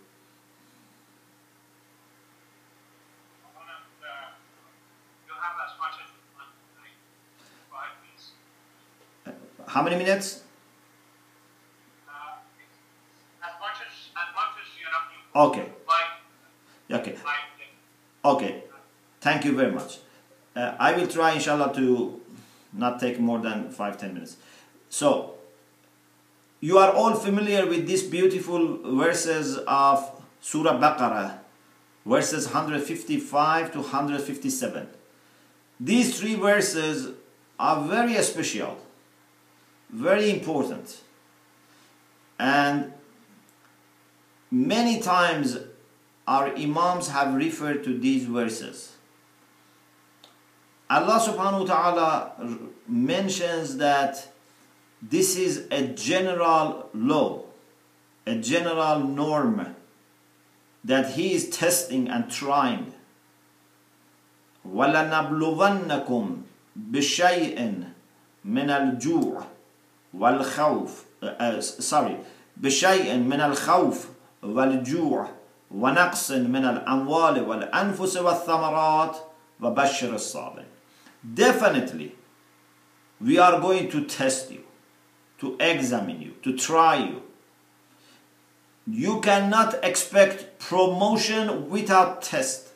[9.66, 10.42] How many minutes?
[15.34, 15.66] Okay.
[16.92, 17.16] Okay.
[18.24, 18.64] Okay.
[19.20, 19.98] Thank you very much.
[20.54, 22.20] Uh, I will try, inshallah, to
[22.72, 24.36] not take more than five ten minutes.
[24.90, 25.34] So,
[26.60, 31.38] you are all familiar with these beautiful verses of Surah Baqarah,
[32.04, 34.88] verses 155 to 157.
[35.80, 37.14] These three verses
[37.58, 38.76] are very special,
[39.90, 41.00] very important,
[42.38, 42.92] and
[44.50, 45.58] many times
[46.27, 48.93] our Imams have referred to these verses.
[50.89, 52.31] Allah subhanahu wa ta'ala
[52.87, 54.33] mentions that
[55.01, 57.43] this is a general law,
[58.25, 59.75] a general norm
[60.83, 62.93] that He is testing and trying.
[64.67, 66.41] وَلَنَبْلُوَنَّكُمْ
[66.91, 67.83] بِشَيْءٍ
[68.45, 69.45] مِنَ الْجُوعِ
[70.15, 72.17] وَالْخَوْفِ uh, uh, sorry
[72.61, 74.07] بشيء من الخوف
[74.43, 75.27] والجوع
[75.71, 79.17] ونقص من الأموال والأنفس والثمرات
[79.61, 80.65] وبشر الصابرين
[81.33, 82.15] Definitely,
[83.19, 84.63] we are going to test you,
[85.39, 87.23] to examine you, to try you.
[88.85, 92.69] You cannot expect promotion without test.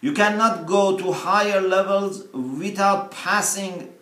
[0.00, 3.92] You cannot go to higher levels without passing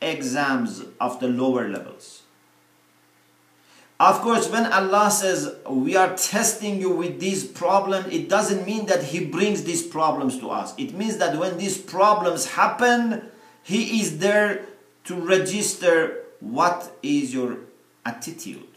[0.00, 2.21] exams of the lower levels.
[4.03, 8.85] Of course, when Allah says we are testing you with these problems, it doesn't mean
[8.87, 10.73] that He brings these problems to us.
[10.77, 13.31] It means that when these problems happen,
[13.63, 14.65] He is there
[15.05, 17.59] to register what is your
[18.05, 18.67] attitude.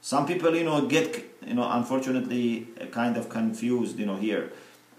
[0.00, 4.52] Some people, you know, get, you know, unfortunately kind of confused, you know, here.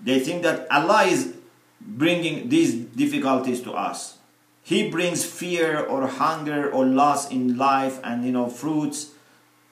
[0.03, 1.33] They think that Allah is
[1.81, 4.14] bringing these difficulties to us
[4.65, 9.11] he brings fear or hunger or loss in life and you know fruits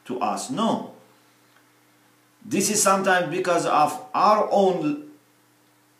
[0.05, 0.51] to us.
[0.51, 0.93] No.
[2.45, 5.09] This is sometimes because of our own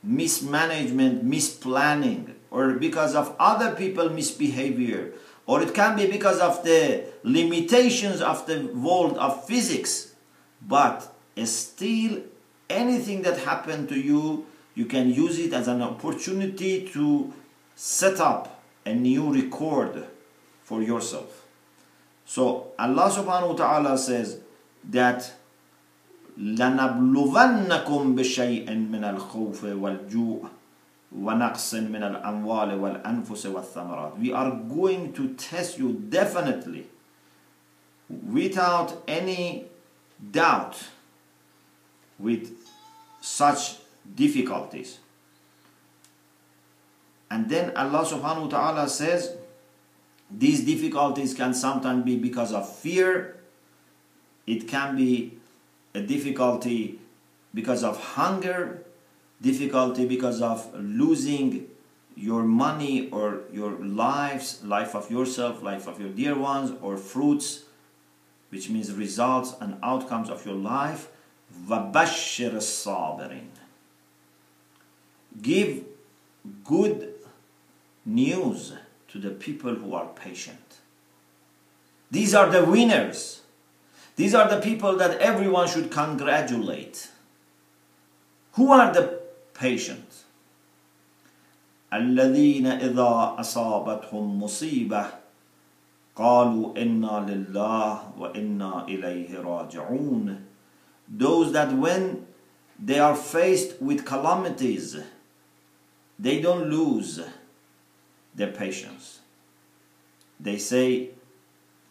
[0.03, 5.13] mismanagement, misplanning, or because of other people misbehavior,
[5.47, 10.13] or it can be because of the limitations of the world of physics.
[10.61, 11.11] But
[11.45, 12.21] still,
[12.69, 17.33] anything that happened to you, you can use it as an opportunity to
[17.75, 18.52] set up
[18.84, 20.06] a new record
[20.62, 21.44] for yourself.
[22.24, 24.40] So Allah subhanahu wa ta'ala says
[24.90, 25.34] that
[26.38, 30.48] لنبلونكم بشيء من الخوف والجوع
[31.12, 34.20] ونقص من الأموال والأنفس والثمرات.
[34.20, 36.86] We are going to test you definitely
[38.08, 39.64] without any
[40.30, 40.76] doubt
[42.18, 42.52] with
[43.20, 43.78] such
[44.14, 44.98] difficulties.
[47.32, 49.36] And then Allah subhanahu wa ta'ala says,
[50.30, 53.40] these difficulties can sometimes be because of fear,
[54.46, 55.38] it can be
[55.94, 56.98] a difficulty
[57.54, 58.84] because of hunger,
[59.40, 61.66] difficulty because of losing
[62.14, 67.64] your money or your lives, life of yourself, life of your dear ones, or fruits,
[68.50, 71.08] which means results and outcomes of your life.
[71.68, 73.48] وَبَشِّرَ الصَّابِرِينَ
[75.40, 75.84] Give
[76.64, 77.11] good
[78.04, 78.72] news
[79.08, 80.78] to the people who are patient.
[82.10, 83.42] These are the winners.
[84.16, 87.10] These are the people that everyone should congratulate.
[88.52, 89.20] Who are the
[89.54, 90.24] patient?
[91.92, 95.06] الذين إذا أصابتهم مصيبة
[96.16, 100.48] قالوا إنا لله وإنا إليه راجعون
[101.08, 102.26] those that when
[102.78, 104.96] they are faced with calamities,
[106.18, 107.20] they don't lose
[108.35, 109.19] their patience.
[110.39, 111.09] They say,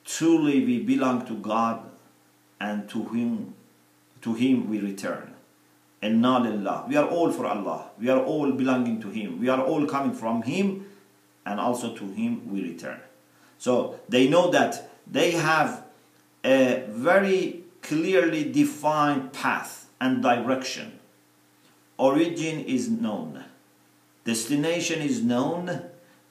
[0.05, 1.89] truly we belong to God
[2.61, 3.55] and to Him,
[4.23, 5.35] to Him we return.
[6.01, 6.87] And lillah.
[6.89, 7.91] We are all for Allah.
[7.99, 9.41] We are all belonging to Him.
[9.41, 10.87] We are all coming from Him
[11.47, 13.01] and also to Him we return.
[13.59, 15.85] So they know that they have
[16.45, 20.99] a very clearly defined path and direction.
[21.99, 23.45] Origin is known,
[24.25, 25.83] destination is known,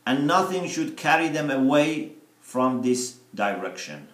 [0.06, 4.08] and nothing should carry them away from this direction.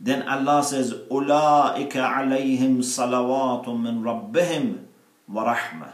[0.00, 4.84] Then Allah says, أُولَٰئِكَ عَلَيْهِمْ صَلَوَاتٌ مِّن رَبِّهِمْ
[5.30, 5.92] وَرَحْمَةٌ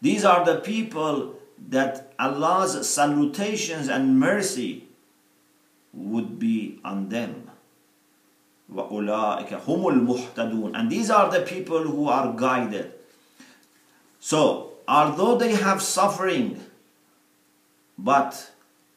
[0.00, 1.34] These are the people
[1.68, 4.88] that Allah's salutations and mercy
[5.92, 7.50] would be on them.
[8.72, 12.92] وَأُولَٰئِكَ هُمُ الْمُهْتَدُونَ And these are the people who are guided.
[14.20, 16.64] So, although they have suffering,
[17.98, 18.52] but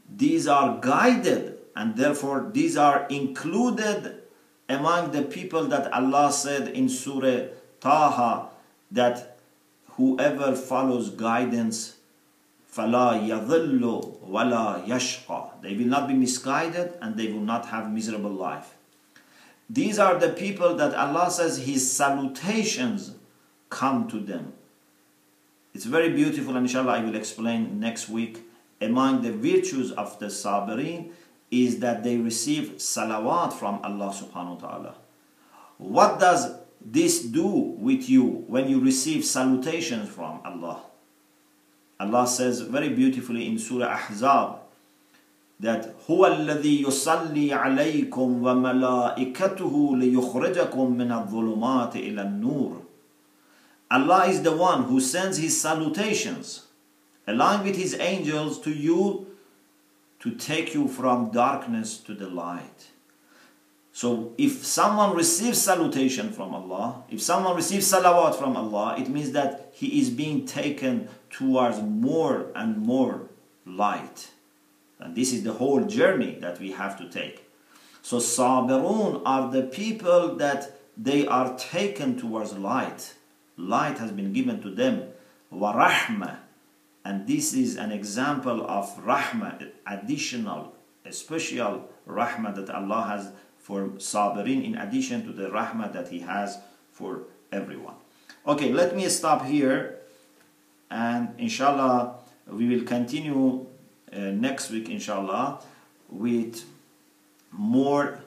[0.09, 4.21] these are guided and therefore these are included
[4.69, 7.47] among the people that Allah said in Surah
[7.79, 8.49] Taha
[8.91, 9.37] that
[9.97, 11.97] whoever follows guidance
[12.73, 13.81] فَلَا يَضِلُّ
[14.27, 18.73] وَلَا يَشْقَى They will not be misguided and they will not have miserable life.
[19.69, 23.13] These are the people that Allah says His salutations
[23.69, 24.53] come to them.
[25.75, 28.41] It's very beautiful and inshallah I will explain next week.
[28.81, 31.11] Among the virtues of the Sabirin
[31.49, 34.95] is that they receive salawat from Allah subhanahu wa ta'ala.
[35.77, 36.51] What does
[36.83, 40.81] this do with you when you receive salutations from Allah?
[41.99, 44.59] Allah says very beautifully in Surah Ahzab
[45.59, 52.81] that هو الذي يصلي عليكم وملائكته ليخرجكم من الظلمات إلى النور
[53.91, 56.63] Allah is the one who sends his salutations
[57.28, 59.26] along with his angels to you
[60.20, 62.88] to take you from darkness to the light.
[63.92, 69.32] So if someone receives salutation from Allah, if someone receives salawat from Allah, it means
[69.32, 73.28] that he is being taken towards more and more
[73.66, 74.30] light.
[74.98, 77.44] And this is the whole journey that we have to take.
[78.02, 83.14] So sabirun are the people that they are taken towards light.
[83.56, 85.08] Light has been given to them.
[85.52, 86.38] Warahma.
[87.08, 90.74] And this is an example of rahmah, additional,
[91.08, 96.58] special rahmah that Allah has for sabirin in addition to the rahmah that He has
[96.92, 97.94] for everyone.
[98.46, 100.00] Okay, let me stop here
[100.90, 102.12] and inshallah
[102.46, 103.64] we will continue
[104.12, 105.62] uh, next week inshallah
[106.10, 106.62] with
[107.52, 108.20] more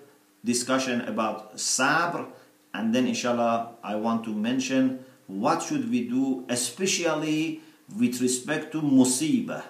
[0.43, 2.25] discussion about sabr
[2.73, 7.61] and then inshallah I want to mention what should we do especially
[7.97, 9.63] with respect to musibah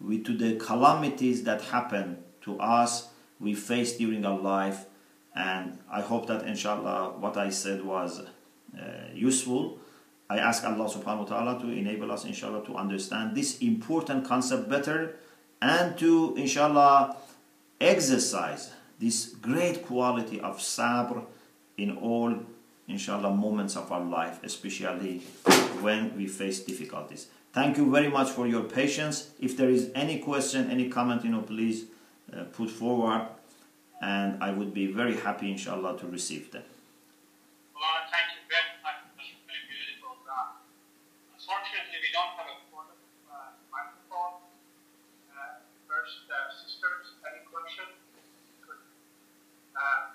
[0.00, 3.08] with to the calamities that happen to us
[3.40, 4.86] we face during our life.
[5.34, 9.78] And I hope that inshallah what I said was uh, useful.
[10.30, 14.68] I ask Allah subhanahu wa ta'ala to enable us inshallah to understand this important concept
[14.68, 15.16] better
[15.60, 17.16] and to inshallah
[17.80, 21.26] exercise this great quality of sabr
[21.76, 22.32] in all
[22.88, 25.18] inshallah moments of our life especially
[25.82, 29.30] when we face difficulties thank you very much for your patience.
[29.40, 31.84] If there is any question any comment you know please
[32.32, 33.28] uh, put forward
[34.02, 36.64] and I would be very happy inshallah to receive them
[37.74, 38.98] well, thank you very much
[39.48, 40.58] very beautiful uh,
[41.36, 42.64] unfortunately we don't have a
[46.04, 47.88] first uh, sisters, any question?
[48.60, 48.82] Could
[49.72, 50.12] uh,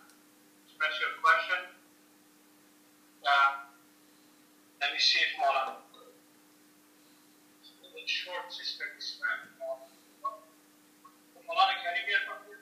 [0.68, 1.72] express your question.
[3.26, 3.66] Uh,
[4.84, 5.82] let me see if Mola.
[7.90, 9.50] A short sister this man.
[11.48, 12.62] Mola, can you hear from here?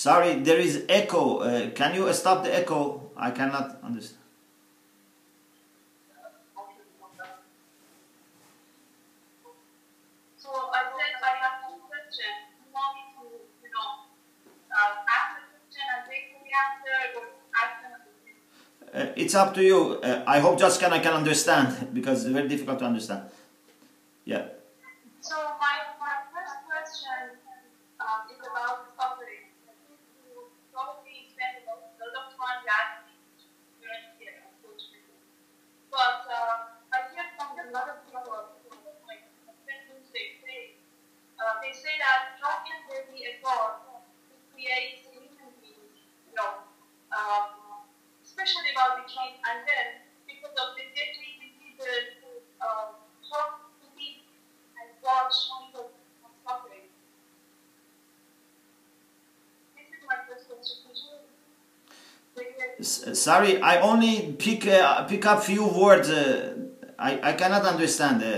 [0.00, 1.40] Sorry, there is echo.
[1.40, 3.10] Uh, can you stop the echo?
[3.18, 4.16] I cannot understand.
[10.38, 12.48] So I said I have two questions.
[12.64, 13.24] You want me to,
[13.62, 14.08] you know,
[14.72, 17.90] uh, ask the question and the answer, or ask the
[18.24, 20.00] same Uh, it's up to you.
[20.02, 23.22] Uh, I hope just can I can understand because it's very difficult to understand.
[24.24, 24.44] Yeah.
[25.20, 27.36] So my, my first question
[28.00, 29.52] um, is about suffering.
[30.24, 33.04] You probably spend a lot of time that
[34.18, 35.18] here, unfortunately.
[35.90, 36.58] But um,
[36.92, 38.56] I hear from a lot of people,
[39.06, 40.78] like Muslims, they say,
[41.38, 46.34] uh, they say that how can there be a God who creates human beings, you
[46.36, 46.64] know,
[47.12, 47.84] um,
[48.24, 49.86] especially about the king, and then
[50.26, 52.16] because of the deadly diseases,
[52.62, 54.22] um, how to be
[54.78, 55.90] and watch people
[56.46, 56.88] suffering.
[59.76, 60.78] This is my first question.
[62.34, 64.14] Could you S- sorry, I only
[64.44, 66.08] pick uh, pick up few words.
[66.10, 66.22] Uh,
[66.98, 68.16] I I cannot understand.
[68.22, 68.32] Uh,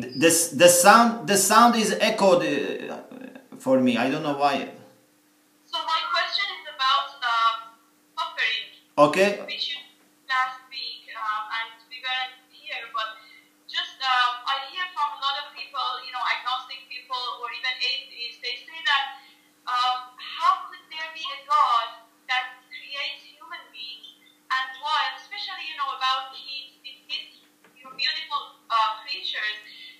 [0.00, 2.98] th- this the sound the sound is echoed uh,
[3.58, 3.92] for me.
[4.04, 4.56] I don't know why.
[5.72, 7.54] So my question is about um,
[8.18, 8.62] suffering,
[9.06, 9.30] Okay.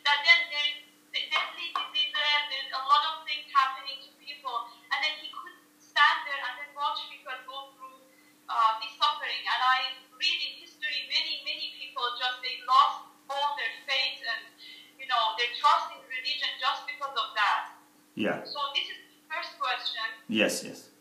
[0.06, 0.78] That then there's
[1.10, 4.56] de- deadly diseases, there's a lot of things happening to people,
[4.94, 7.98] and then he could stand there and then watch people go through
[8.46, 9.42] uh, this suffering.
[9.42, 9.78] And I
[10.14, 14.42] read in history many, many people just they lost all their faith and
[14.94, 17.74] you know their trust in religion just because of that.
[18.14, 18.46] Yeah.
[18.46, 20.06] So this is the first question.
[20.30, 20.62] Yes.
[20.62, 20.94] Yes.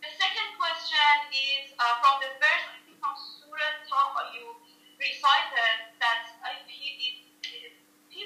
[0.00, 4.56] The second question is uh, from the verse I think from Surah Taha you
[4.96, 7.76] recited that uh, he- it- it-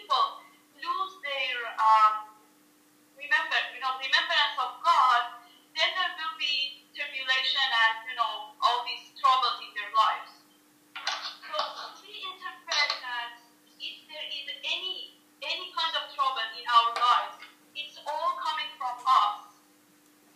[0.08, 0.40] people
[0.80, 2.24] lose their um,
[3.12, 5.36] remember you know remembrance of God,
[5.76, 10.32] then there will be tribulation and you know all these troubles in their lives.
[11.44, 11.60] So
[12.00, 13.36] we interpret that
[13.76, 15.12] if there is any
[15.44, 17.36] any kind of trouble in our lives,
[17.76, 19.44] it's all coming from us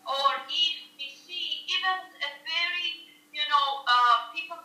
[0.07, 4.59] or if we see even a very, you know, uh, people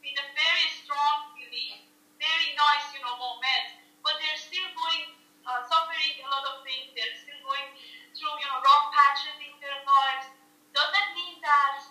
[0.00, 1.80] with a very strong belief,
[2.20, 5.16] very nice, you know, moment, but they're still going,
[5.48, 7.68] uh, suffering a lot of things, they're still going
[8.12, 10.28] through, you know, rough patches in their lives.
[10.76, 11.88] Does that mean that it's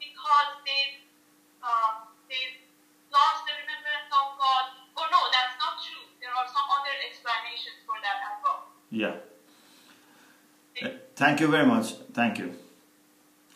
[0.00, 0.98] because they've,
[1.62, 2.58] um, they've
[3.14, 4.64] lost the remembrance of God?
[4.98, 6.06] Or no, that's not true.
[6.22, 8.70] There are some other explanations for that as well.
[8.94, 9.16] Yeah.
[10.80, 11.94] Uh, Thank you very much.
[12.12, 12.54] Thank you.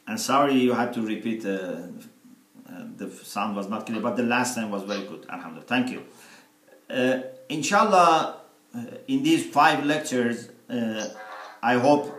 [0.09, 1.47] And sorry you had to repeat.
[1.47, 5.27] Uh, uh, the sound was not clear, but the last time was very good.
[5.31, 5.67] Alhamdulillah.
[5.67, 6.03] Thank you.
[6.91, 8.41] Uh, inshallah,
[8.75, 11.07] uh, in these five lectures, uh,
[11.63, 12.15] I hope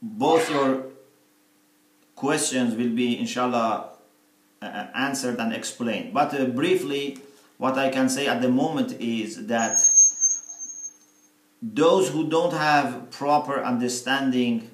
[0.00, 0.86] both your
[2.14, 3.90] questions will be, inshallah,
[4.62, 6.14] answered and explained.
[6.14, 7.18] But briefly,
[7.58, 9.76] what I can say at the moment is that
[11.72, 14.70] those who don't have proper understanding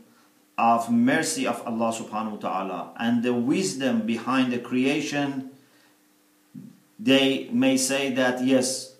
[0.58, 5.50] of mercy of Allah subhanahu wa ta'ala and the wisdom behind the creation
[6.98, 8.96] they may say that yes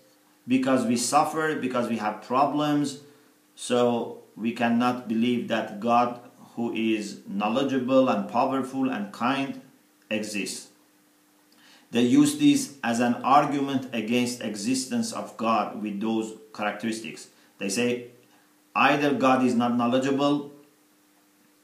[0.47, 3.01] because we suffer because we have problems
[3.55, 6.19] so we cannot believe that God
[6.55, 9.61] who is knowledgeable and powerful and kind
[10.09, 10.69] exists.
[11.91, 17.27] They use this as an argument against existence of God with those characteristics
[17.61, 18.07] they say
[18.75, 20.51] either God is not knowledgeable,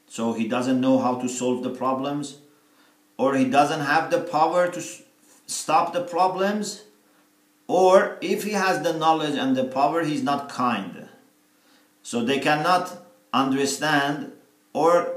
[0.06, 2.38] so he doesn't know how to solve the problems,
[3.16, 4.80] or he doesn't have the power to
[5.46, 6.84] stop the problems,
[7.66, 11.08] or if he has the knowledge and the power, he's not kind.
[12.02, 14.32] So they cannot understand,
[14.72, 15.14] or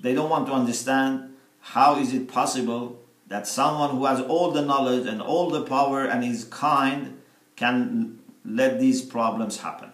[0.00, 2.98] they don't want to understand how is it possible
[3.28, 7.20] that someone who has all the knowledge and all the power and is kind
[7.56, 9.90] can let these problems happen.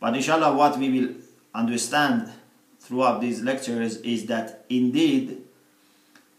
[0.00, 1.14] But inshallah, what we will
[1.54, 2.30] understand
[2.80, 5.42] throughout these lectures is that indeed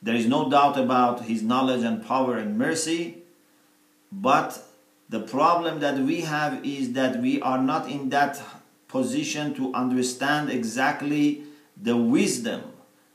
[0.01, 3.23] there is no doubt about his knowledge and power and mercy,
[4.11, 4.63] but
[5.09, 8.41] the problem that we have is that we are not in that
[8.88, 11.43] position to understand exactly
[11.82, 12.61] the wisdom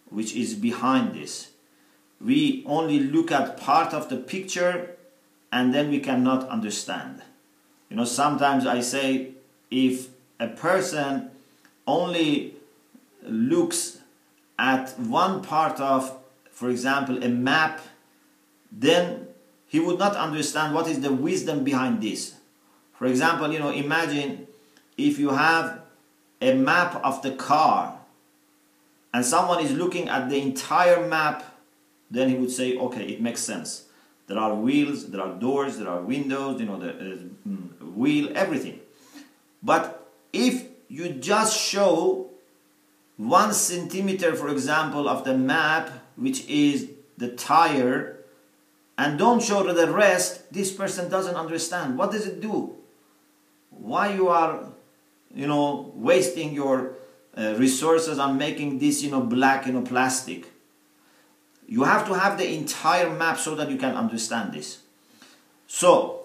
[0.09, 1.51] which is behind this.
[2.21, 4.97] We only look at part of the picture
[5.53, 7.23] and then we cannot understand.
[7.91, 9.33] You know, sometimes I say
[9.71, 11.31] if a person
[11.87, 12.55] only
[13.23, 13.99] looks
[14.59, 16.17] at one part of,
[16.53, 17.81] for example, a map,
[18.71, 19.27] then
[19.67, 22.37] he would not understand what is the wisdom behind this.
[22.95, 24.47] For example, you know, imagine
[24.97, 25.81] if you have
[26.41, 27.99] a map of the car
[29.13, 31.45] and someone is looking at the entire map,
[32.11, 33.85] then he would say, okay, it makes sense.
[34.27, 38.81] There are wheels, there are doors, there are windows, you know, the uh, wheel, everything.
[39.63, 42.31] But if you just show
[43.17, 46.89] one centimeter, for example, of the map, which is
[47.19, 48.17] the tire,
[48.97, 51.99] and don't show the rest, this person doesn't understand.
[51.99, 52.77] What does it do?
[53.71, 54.65] Why you are,
[55.35, 56.95] you know, wasting your
[57.37, 60.47] uh, resources on making this, you know, black, you know, plastic?
[61.67, 64.79] You have to have the entire map so that you can understand this.
[65.67, 66.20] So,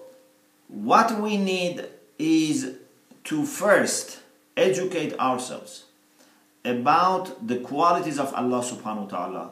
[0.68, 1.86] what we need
[2.18, 2.76] is
[3.24, 4.20] to first
[4.56, 5.84] educate ourselves
[6.64, 9.50] about the qualities of Allah subhanahu wa ta'ala.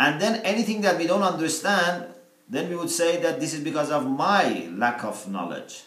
[0.00, 2.06] And then anything that we don't understand,
[2.48, 5.84] then we would say that this is because of my lack of knowledge.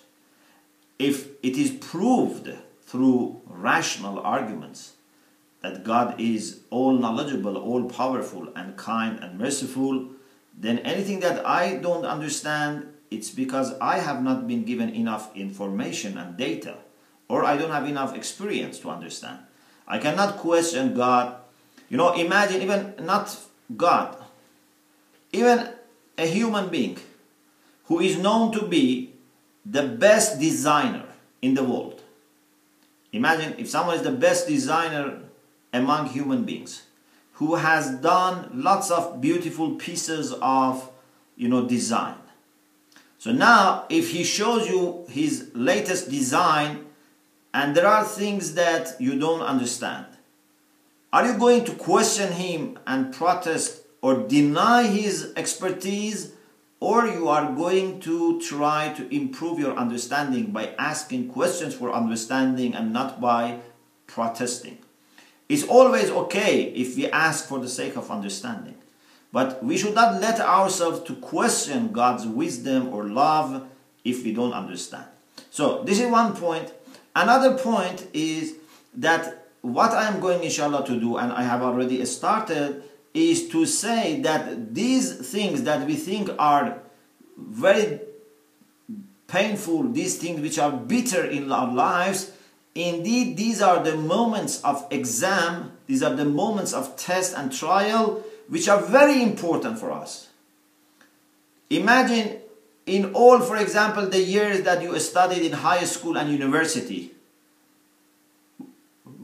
[0.98, 2.50] If it is proved
[2.84, 4.94] through rational arguments
[5.62, 10.08] that God is all knowledgeable, all powerful, and kind and merciful,
[10.58, 16.18] then anything that I don't understand, it's because I have not been given enough information
[16.18, 16.76] and data,
[17.28, 19.40] or I don't have enough experience to understand.
[19.88, 21.36] I cannot question God.
[21.90, 23.36] You know, imagine even not
[23.76, 24.18] God,
[25.32, 25.70] even
[26.18, 26.98] a human being
[27.86, 29.14] who is known to be
[29.66, 31.06] the best designer
[31.42, 32.02] in the world.
[33.14, 35.20] Imagine if someone is the best designer
[35.74, 36.84] among human beings
[37.34, 40.90] who has done lots of beautiful pieces of
[41.36, 42.16] you know design.
[43.18, 46.86] So now if he shows you his latest design
[47.54, 50.06] and there are things that you don't understand.
[51.12, 56.34] Are you going to question him and protest or deny his expertise
[56.80, 62.76] or you are going to try to improve your understanding by asking questions for understanding
[62.76, 63.60] and not by
[64.06, 64.78] protesting.
[65.50, 68.76] It's always okay if we ask for the sake of understanding.
[69.32, 73.68] But we should not let ourselves to question God's wisdom or love
[74.04, 75.06] if we don't understand.
[75.52, 76.72] So this is one point.
[77.16, 78.56] Another point is
[78.96, 83.66] that what I am going inshallah to do and I have already started is to
[83.66, 86.80] say that these things that we think are
[87.38, 88.00] very
[89.28, 92.32] painful, these things which are bitter in our lives,
[92.76, 98.24] indeed these are the moments of exam, these are the moments of test and trial
[98.48, 100.30] which are very important for us.
[101.70, 102.40] Imagine
[102.86, 107.12] in all, for example, the years that you studied in high school and university,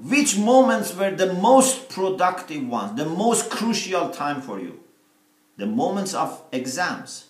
[0.04, 4.82] which moments were the most productive ones, the most crucial time for you?
[5.56, 7.28] The moments of exams.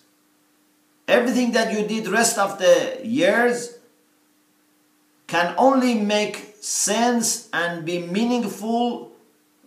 [1.06, 3.78] Everything that you did rest of the years
[5.26, 9.12] can only make sense and be meaningful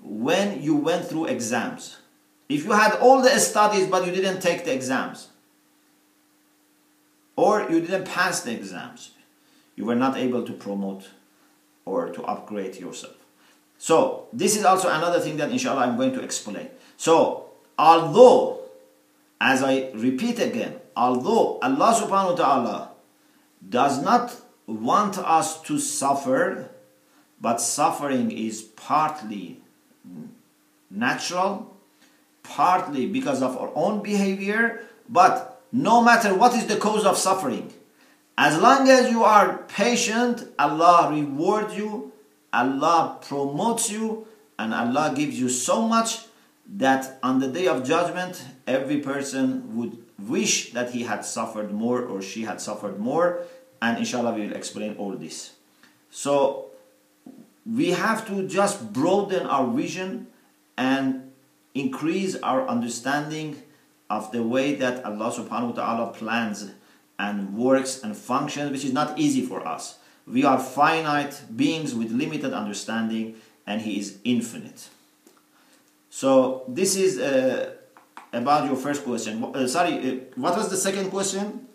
[0.02, 1.98] when you went through exams.
[2.50, 5.28] If you had all the studies but you didn't take the exams,
[7.36, 9.12] or you didn't pass the exams,
[9.76, 11.10] you were not able to promote
[11.86, 13.16] or to upgrade yourself.
[13.78, 16.70] So, this is also another thing that inshallah I'm going to explain.
[16.98, 18.62] So, although,
[19.40, 22.90] as I repeat again, although Allah subhanahu wa ta'ala
[23.70, 24.36] does not
[24.66, 26.70] want us to suffer,
[27.40, 29.62] but suffering is partly
[30.90, 31.77] natural,
[32.50, 37.74] partly because of our own behavior, but no matter what is the cause of suffering,
[38.38, 42.14] as long as you are patient, Allah rewards you,
[42.54, 44.28] Allah promotes you,
[44.60, 46.26] and Allah gives you so much
[46.76, 52.02] that on the day of judgment, every person would wish that he had suffered more
[52.02, 53.44] or she had suffered more.
[53.82, 55.54] And inshallah, we will explain all this.
[56.10, 56.66] So,
[57.66, 60.28] we have to just broaden our vision
[60.78, 61.27] and
[61.80, 63.62] increase our understanding
[64.10, 66.72] of the way that Allah subhanahu wa ta'ala plans
[67.20, 70.00] and works and functions, which is not easy for us.
[70.26, 74.90] We are finite beings with limited understanding, and He is infinite.
[76.10, 77.74] So, this is uh,
[78.34, 79.44] about your first question.
[79.44, 81.68] Uh, sorry, uh, what was the second question?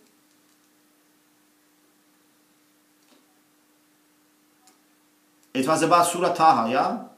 [5.55, 7.12] It was about Surah Taha, yeah?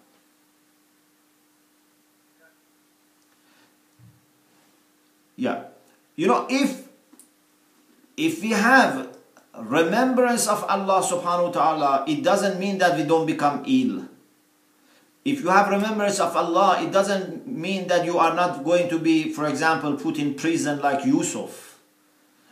[5.36, 5.64] Yeah.
[6.16, 6.86] You know, if
[8.16, 9.16] if we have
[9.58, 14.06] remembrance of Allah subhanahu wa ta'ala, it doesn't mean that we don't become ill.
[15.24, 18.98] If you have remembrance of Allah, it doesn't mean that you are not going to
[18.98, 21.78] be, for example, put in prison like Yusuf.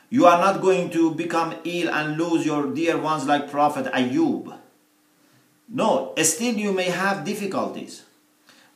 [0.09, 4.57] You are not going to become ill and lose your dear ones like Prophet Ayub.
[5.69, 8.05] No, still you may have difficulties.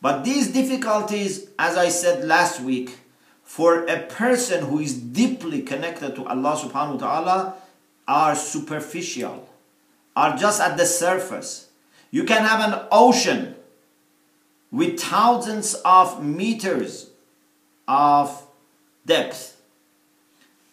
[0.00, 2.98] But these difficulties, as I said last week,
[3.47, 7.55] for a person who is deeply connected to Allah subhanahu wa ta'ala
[8.09, 9.49] are superficial,
[10.16, 11.68] are just at the surface.
[12.11, 13.55] You can have an ocean
[14.72, 17.11] with thousands of meters
[17.86, 18.44] of
[19.07, 19.61] depth.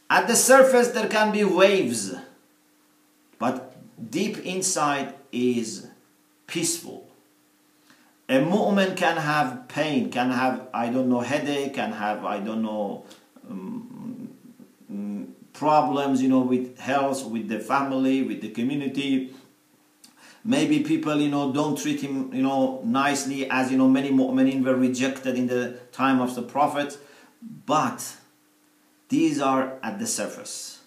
[0.10, 2.16] At the surface, there can be waves,
[3.38, 3.72] but
[4.10, 5.88] deep inside is
[6.48, 7.03] peaceful.
[8.34, 12.64] A mu'min can have pain, can have, I don't know, headache, can have, I don't
[12.64, 13.06] know,
[13.48, 14.30] um,
[14.92, 19.36] mm, problems, you know, with health, with the family, with the community.
[20.44, 24.66] Maybe people, you know, don't treat him, you know, nicely as, you know, many mu'minin
[24.66, 26.98] were rejected in the time of the Prophet.
[27.68, 28.16] But
[29.10, 30.80] these are at the surface.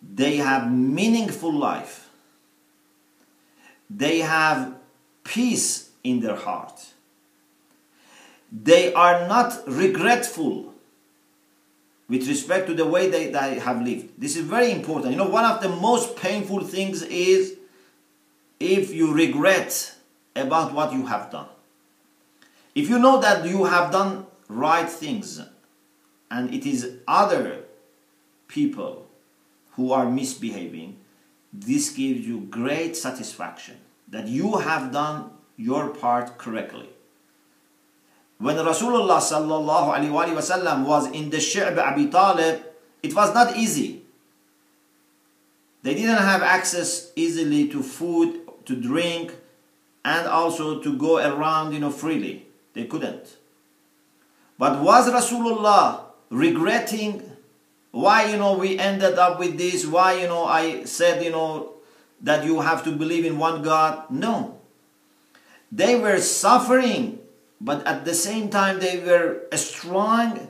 [0.00, 2.08] They have meaningful life.
[3.90, 4.78] They have
[5.24, 6.86] peace in their heart.
[8.50, 10.74] They are not regretful
[12.08, 14.20] with respect to the way they, they have lived.
[14.20, 15.12] This is very important.
[15.12, 17.56] You know, one of the most painful things is
[18.60, 19.94] if you regret
[20.36, 21.46] about what you have done.
[22.74, 25.40] If you know that you have done right things
[26.30, 27.64] and it is other
[28.48, 29.06] people
[29.72, 30.98] who are misbehaving,
[31.52, 33.76] this gives you great satisfaction
[34.12, 36.88] that you have done your part correctly.
[38.38, 42.62] When Rasulullah sallallahu alaihi wasallam was in the Shi'b Abi Talib,
[43.02, 44.02] it was not easy.
[45.82, 49.34] They didn't have access easily to food, to drink,
[50.04, 52.46] and also to go around, you know, freely.
[52.74, 53.36] They couldn't.
[54.58, 57.22] But was Rasulullah regretting
[57.92, 59.86] why, you know, we ended up with this?
[59.86, 61.71] Why, you know, I said, you know,
[62.22, 64.10] that you have to believe in one God?
[64.10, 64.60] No.
[65.70, 67.18] They were suffering,
[67.60, 70.48] but at the same time, they were strong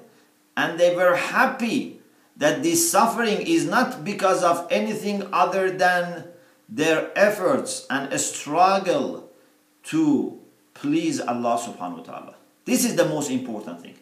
[0.56, 2.00] and they were happy
[2.36, 6.24] that this suffering is not because of anything other than
[6.68, 9.30] their efforts and struggle
[9.84, 10.38] to
[10.74, 12.34] please Allah subhanahu wa ta'ala.
[12.64, 13.94] This is the most important thing.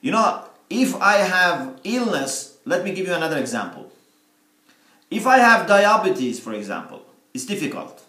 [0.00, 3.81] You know, if I have illness, let me give you another example.
[5.12, 7.02] If I have diabetes, for example,
[7.34, 8.02] it's difficult.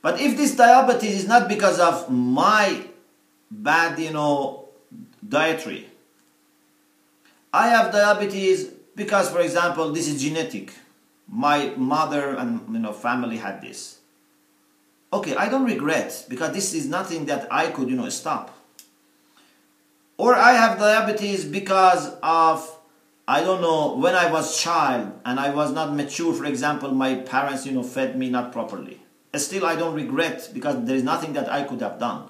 [0.00, 2.84] But if this diabetes is not because of my
[3.50, 4.68] bad, you know,
[5.26, 5.86] dietary,
[7.52, 10.72] I have diabetes because, for example, this is genetic.
[11.28, 13.98] My mother and you know family had this.
[15.12, 18.56] Okay, I don't regret because this is nothing that I could, you know, stop.
[20.16, 22.66] Or I have diabetes because of,
[23.32, 27.14] I don't know, when I was child and I was not mature, for example, my
[27.14, 29.00] parents, you know, fed me not properly.
[29.34, 32.28] Still, I don't regret because there is nothing that I could have done.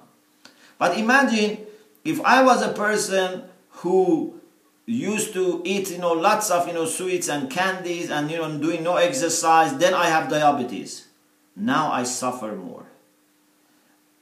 [0.78, 1.58] But imagine
[2.04, 3.42] if I was a person
[3.82, 4.38] who
[4.86, 8.56] used to eat, you know, lots of, you know, sweets and candies and, you know,
[8.58, 11.08] doing no exercise, then I have diabetes.
[11.56, 12.86] Now I suffer more.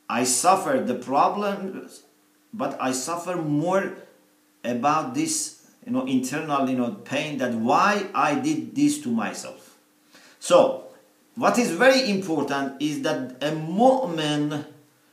[0.08, 2.04] I suffer the problems,
[2.54, 3.98] but I suffer more
[4.64, 9.78] about this, you know, internal, you know, pain that why I did this to myself.
[10.38, 10.84] So,
[11.36, 14.66] what is very important is that a mu'min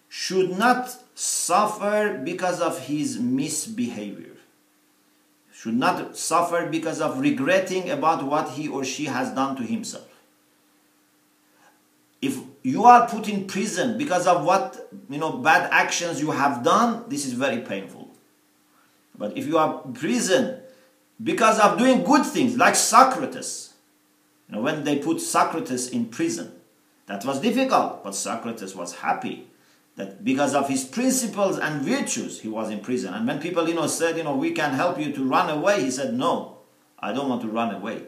[0.09, 4.35] should not suffer because of his misbehavior.
[5.53, 10.07] Should not suffer because of regretting about what he or she has done to himself.
[12.21, 16.63] If you are put in prison because of what you know bad actions you have
[16.63, 18.06] done, this is very painful.
[19.17, 20.61] But if you are prison
[21.21, 23.73] because of doing good things, like Socrates,
[24.47, 26.51] you know, when they put Socrates in prison,
[27.07, 29.47] that was difficult, but Socrates was happy
[29.95, 33.13] that because of his principles and virtues, he was in prison.
[33.13, 35.81] And when people, you know, said, you know, we can help you to run away,
[35.81, 36.57] he said, no,
[36.99, 38.03] I don't want to run away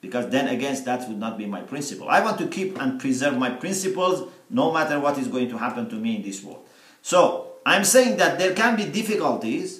[0.00, 2.08] because then against that would not be my principle.
[2.08, 5.88] I want to keep and preserve my principles no matter what is going to happen
[5.90, 6.66] to me in this world.
[7.02, 9.79] So I'm saying that there can be difficulties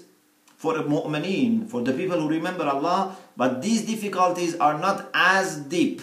[0.61, 5.57] for the mu'mineen, for the people who remember Allah, but these difficulties are not as
[5.57, 6.03] deep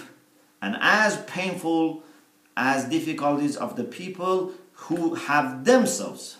[0.64, 2.02] and as painful
[2.56, 4.52] as difficulties of the people
[4.90, 6.38] who have themselves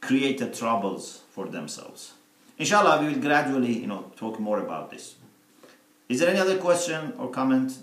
[0.00, 2.12] created troubles for themselves.
[2.58, 5.16] Inshallah, we will gradually, you know, talk more about this.
[6.08, 7.76] Is there any other question or comment?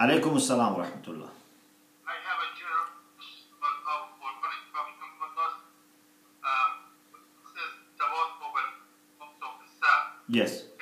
[0.00, 1.30] عليكم السلام ورحمة الله
[10.28, 10.73] Yes.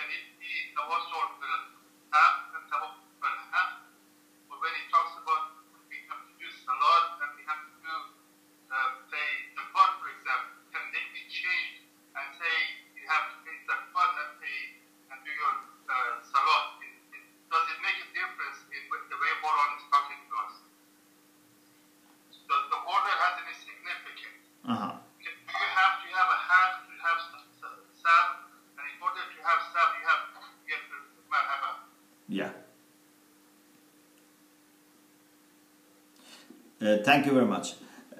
[37.05, 37.75] Thank you very much.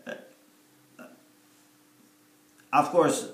[0.07, 0.15] Uh,
[2.73, 3.29] of course,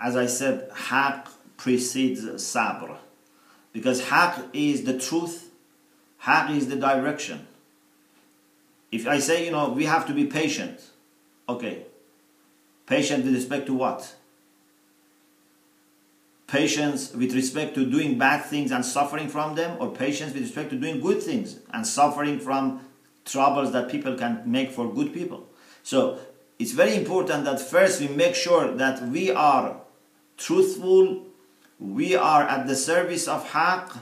[0.00, 2.98] as I said, haq precedes sabr.
[3.72, 5.50] Because haq is the truth,
[6.18, 7.46] haq is the direction.
[8.92, 10.80] If I say, you know, we have to be patient,
[11.48, 11.86] okay.
[12.86, 14.14] Patient with respect to what?
[16.46, 20.70] Patience with respect to doing bad things and suffering from them, or patience with respect
[20.70, 22.86] to doing good things and suffering from
[23.24, 25.48] troubles that people can make for good people.
[25.82, 26.18] So
[26.58, 29.80] it's very important that first we make sure that we are
[30.36, 31.24] truthful,
[31.78, 33.96] we are at the service of haq,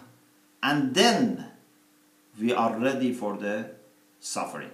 [0.62, 1.46] and then
[2.40, 3.70] we are ready for the
[4.20, 4.70] suffering.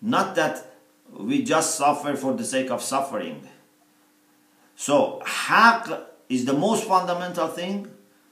[0.00, 0.66] Not that
[1.12, 3.48] we just suffer for the sake of suffering.
[4.76, 5.88] So, haq
[6.28, 7.88] is the most fundamental thing.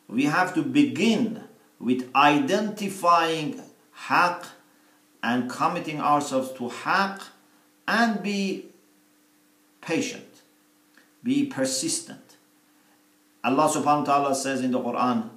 [0.08, 1.44] We have to begin
[1.78, 3.60] with identifying
[3.92, 4.46] haq
[5.23, 7.21] and committing ourselves to haq
[7.87, 8.65] and be
[9.81, 10.41] patient,
[11.23, 12.37] be persistent.
[13.43, 15.29] Allah subhanahu wa ta'ala says in the Quran,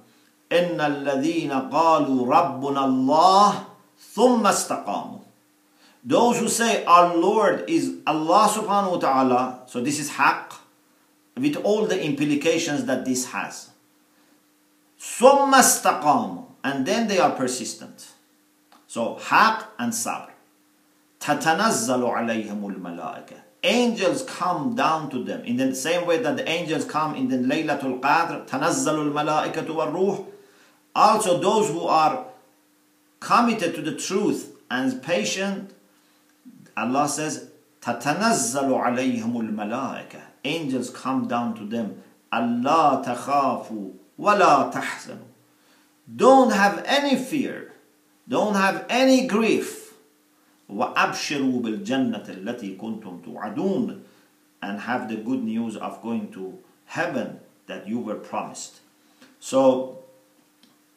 [0.49, 3.65] إن الذين قالوا ربنا الله
[4.15, 5.19] ثم استقاموا
[6.03, 10.55] those who say our Lord is Allah subhanahu wa ta'ala, so this is haqq,
[11.35, 13.69] with all the implications that this has.
[14.99, 18.11] ثُمَّ اسْتَقَامُوا And then they are persistent.
[18.93, 20.31] So haqq and sabr.
[21.19, 26.85] تَتَنَزَّلُ عَلَيْهِمُ الْمَلَائِكَةِ Angels come down to them in the same way that the angels
[26.85, 30.25] come in the Laylatul Qadr, تَنَزَّلُ الْمَلَائِكَةُ وَالْرُوحُ
[30.95, 32.25] Also those who are
[33.19, 35.73] committed to the truth and patient,
[36.77, 37.49] Allah says,
[37.81, 42.01] تَتَنَزَّلُ عَلَيْهِمُ الْمَلَائِكَةِ Angels come down to them.
[42.31, 45.17] Allah تَخَافُوا وَلَا تَحْزَنُوا
[46.15, 47.72] Don't have any fear.
[48.28, 49.84] don't have any grief
[50.70, 54.00] وَأَبْشِرُوا بِالْجَنَّةِ الَّتِي كُنْتُمْ
[54.62, 58.80] and have the good news of going to heaven that you were promised.
[59.40, 59.98] So,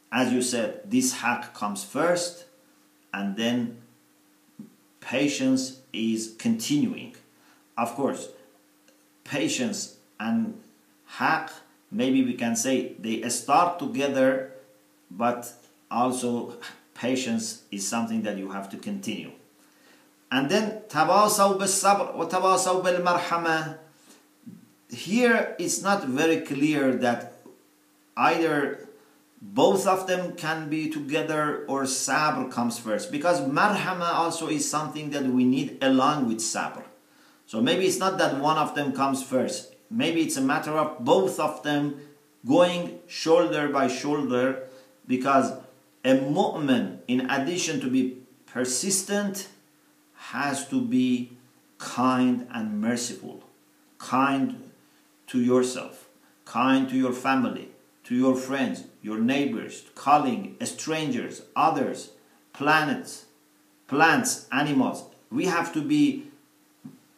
[0.10, 2.46] as you said, this haq comes first
[3.14, 3.78] and then
[5.02, 7.18] patience is continuing.
[7.78, 8.30] Of course,
[9.26, 10.62] patience and
[11.06, 11.52] haq
[11.92, 14.54] maybe we can say they start together,
[15.12, 15.52] but
[15.92, 16.54] also
[16.98, 19.32] patience is something that you have to continue.
[20.32, 23.74] And then tawasaw bil-sabr wa.
[24.90, 27.34] Here it's not very clear that
[28.16, 28.88] either
[29.42, 35.12] both of them can be together or sabr comes first because marhama also is something
[35.12, 36.84] that we need along with sabr
[37.46, 41.06] so maybe it's not that one of them comes first maybe it's a matter of
[41.06, 42.02] both of them
[42.48, 44.64] going shoulder by shoulder
[45.06, 45.54] because
[46.04, 49.48] a mu'min in addition to be persistent
[50.16, 51.32] has to be
[51.78, 53.44] kind and merciful
[53.98, 54.72] kind
[55.28, 56.08] to yourself
[56.46, 57.70] kind to your family
[58.08, 62.12] to your friends, your neighbors, calling strangers, others,
[62.54, 63.26] planets,
[63.90, 65.04] plants, animals.
[65.30, 66.28] We have to be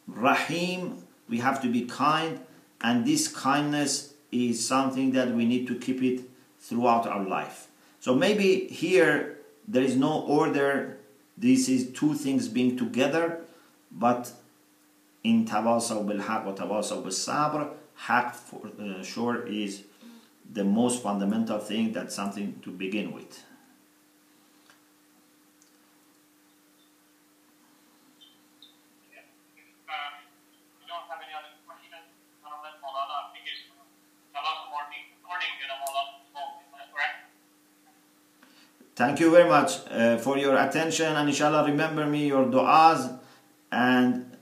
[0.08, 2.40] rahim, we have to be kind,
[2.80, 6.22] and this kindness is something that we need to keep it
[6.58, 7.68] throughout our life.
[8.00, 9.36] So maybe here
[9.68, 10.96] there is no order,
[11.36, 13.40] this is two things being together,
[13.92, 14.32] but
[15.22, 19.82] in tawasaw bil haq wa tawasaw bil sabr, haq for uh, sure is
[20.50, 23.44] the most fundamental thing that's something to begin with.
[29.12, 29.20] Yeah.
[29.60, 30.24] If uh,
[30.80, 32.08] you don't have any other questions,
[32.42, 33.68] I'll let Maulana finish.
[34.32, 36.64] Salah morning, morning, you know, Maulana home.
[36.64, 37.28] Is that correct?
[38.99, 43.17] Thank you very much uh, for your attention and inshallah remember me your du'as
[43.71, 44.37] and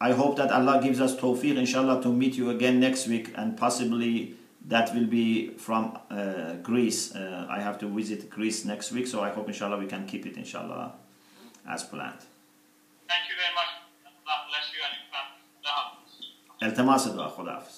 [0.00, 3.56] I hope that Allah gives us tawfiq inshallah to meet you again next week and
[3.56, 4.34] possibly
[4.66, 7.14] that will be from uh, Greece.
[7.14, 10.26] Uh, I have to visit Greece next week so I hope inshallah we can keep
[10.26, 10.94] it inshallah
[11.68, 12.22] as planned.
[13.08, 13.70] Thank you very much.
[14.06, 15.42] Allah bless you and your family.
[15.62, 16.02] Allah Hafiz.
[16.62, 17.75] التماس دعا خداحافظ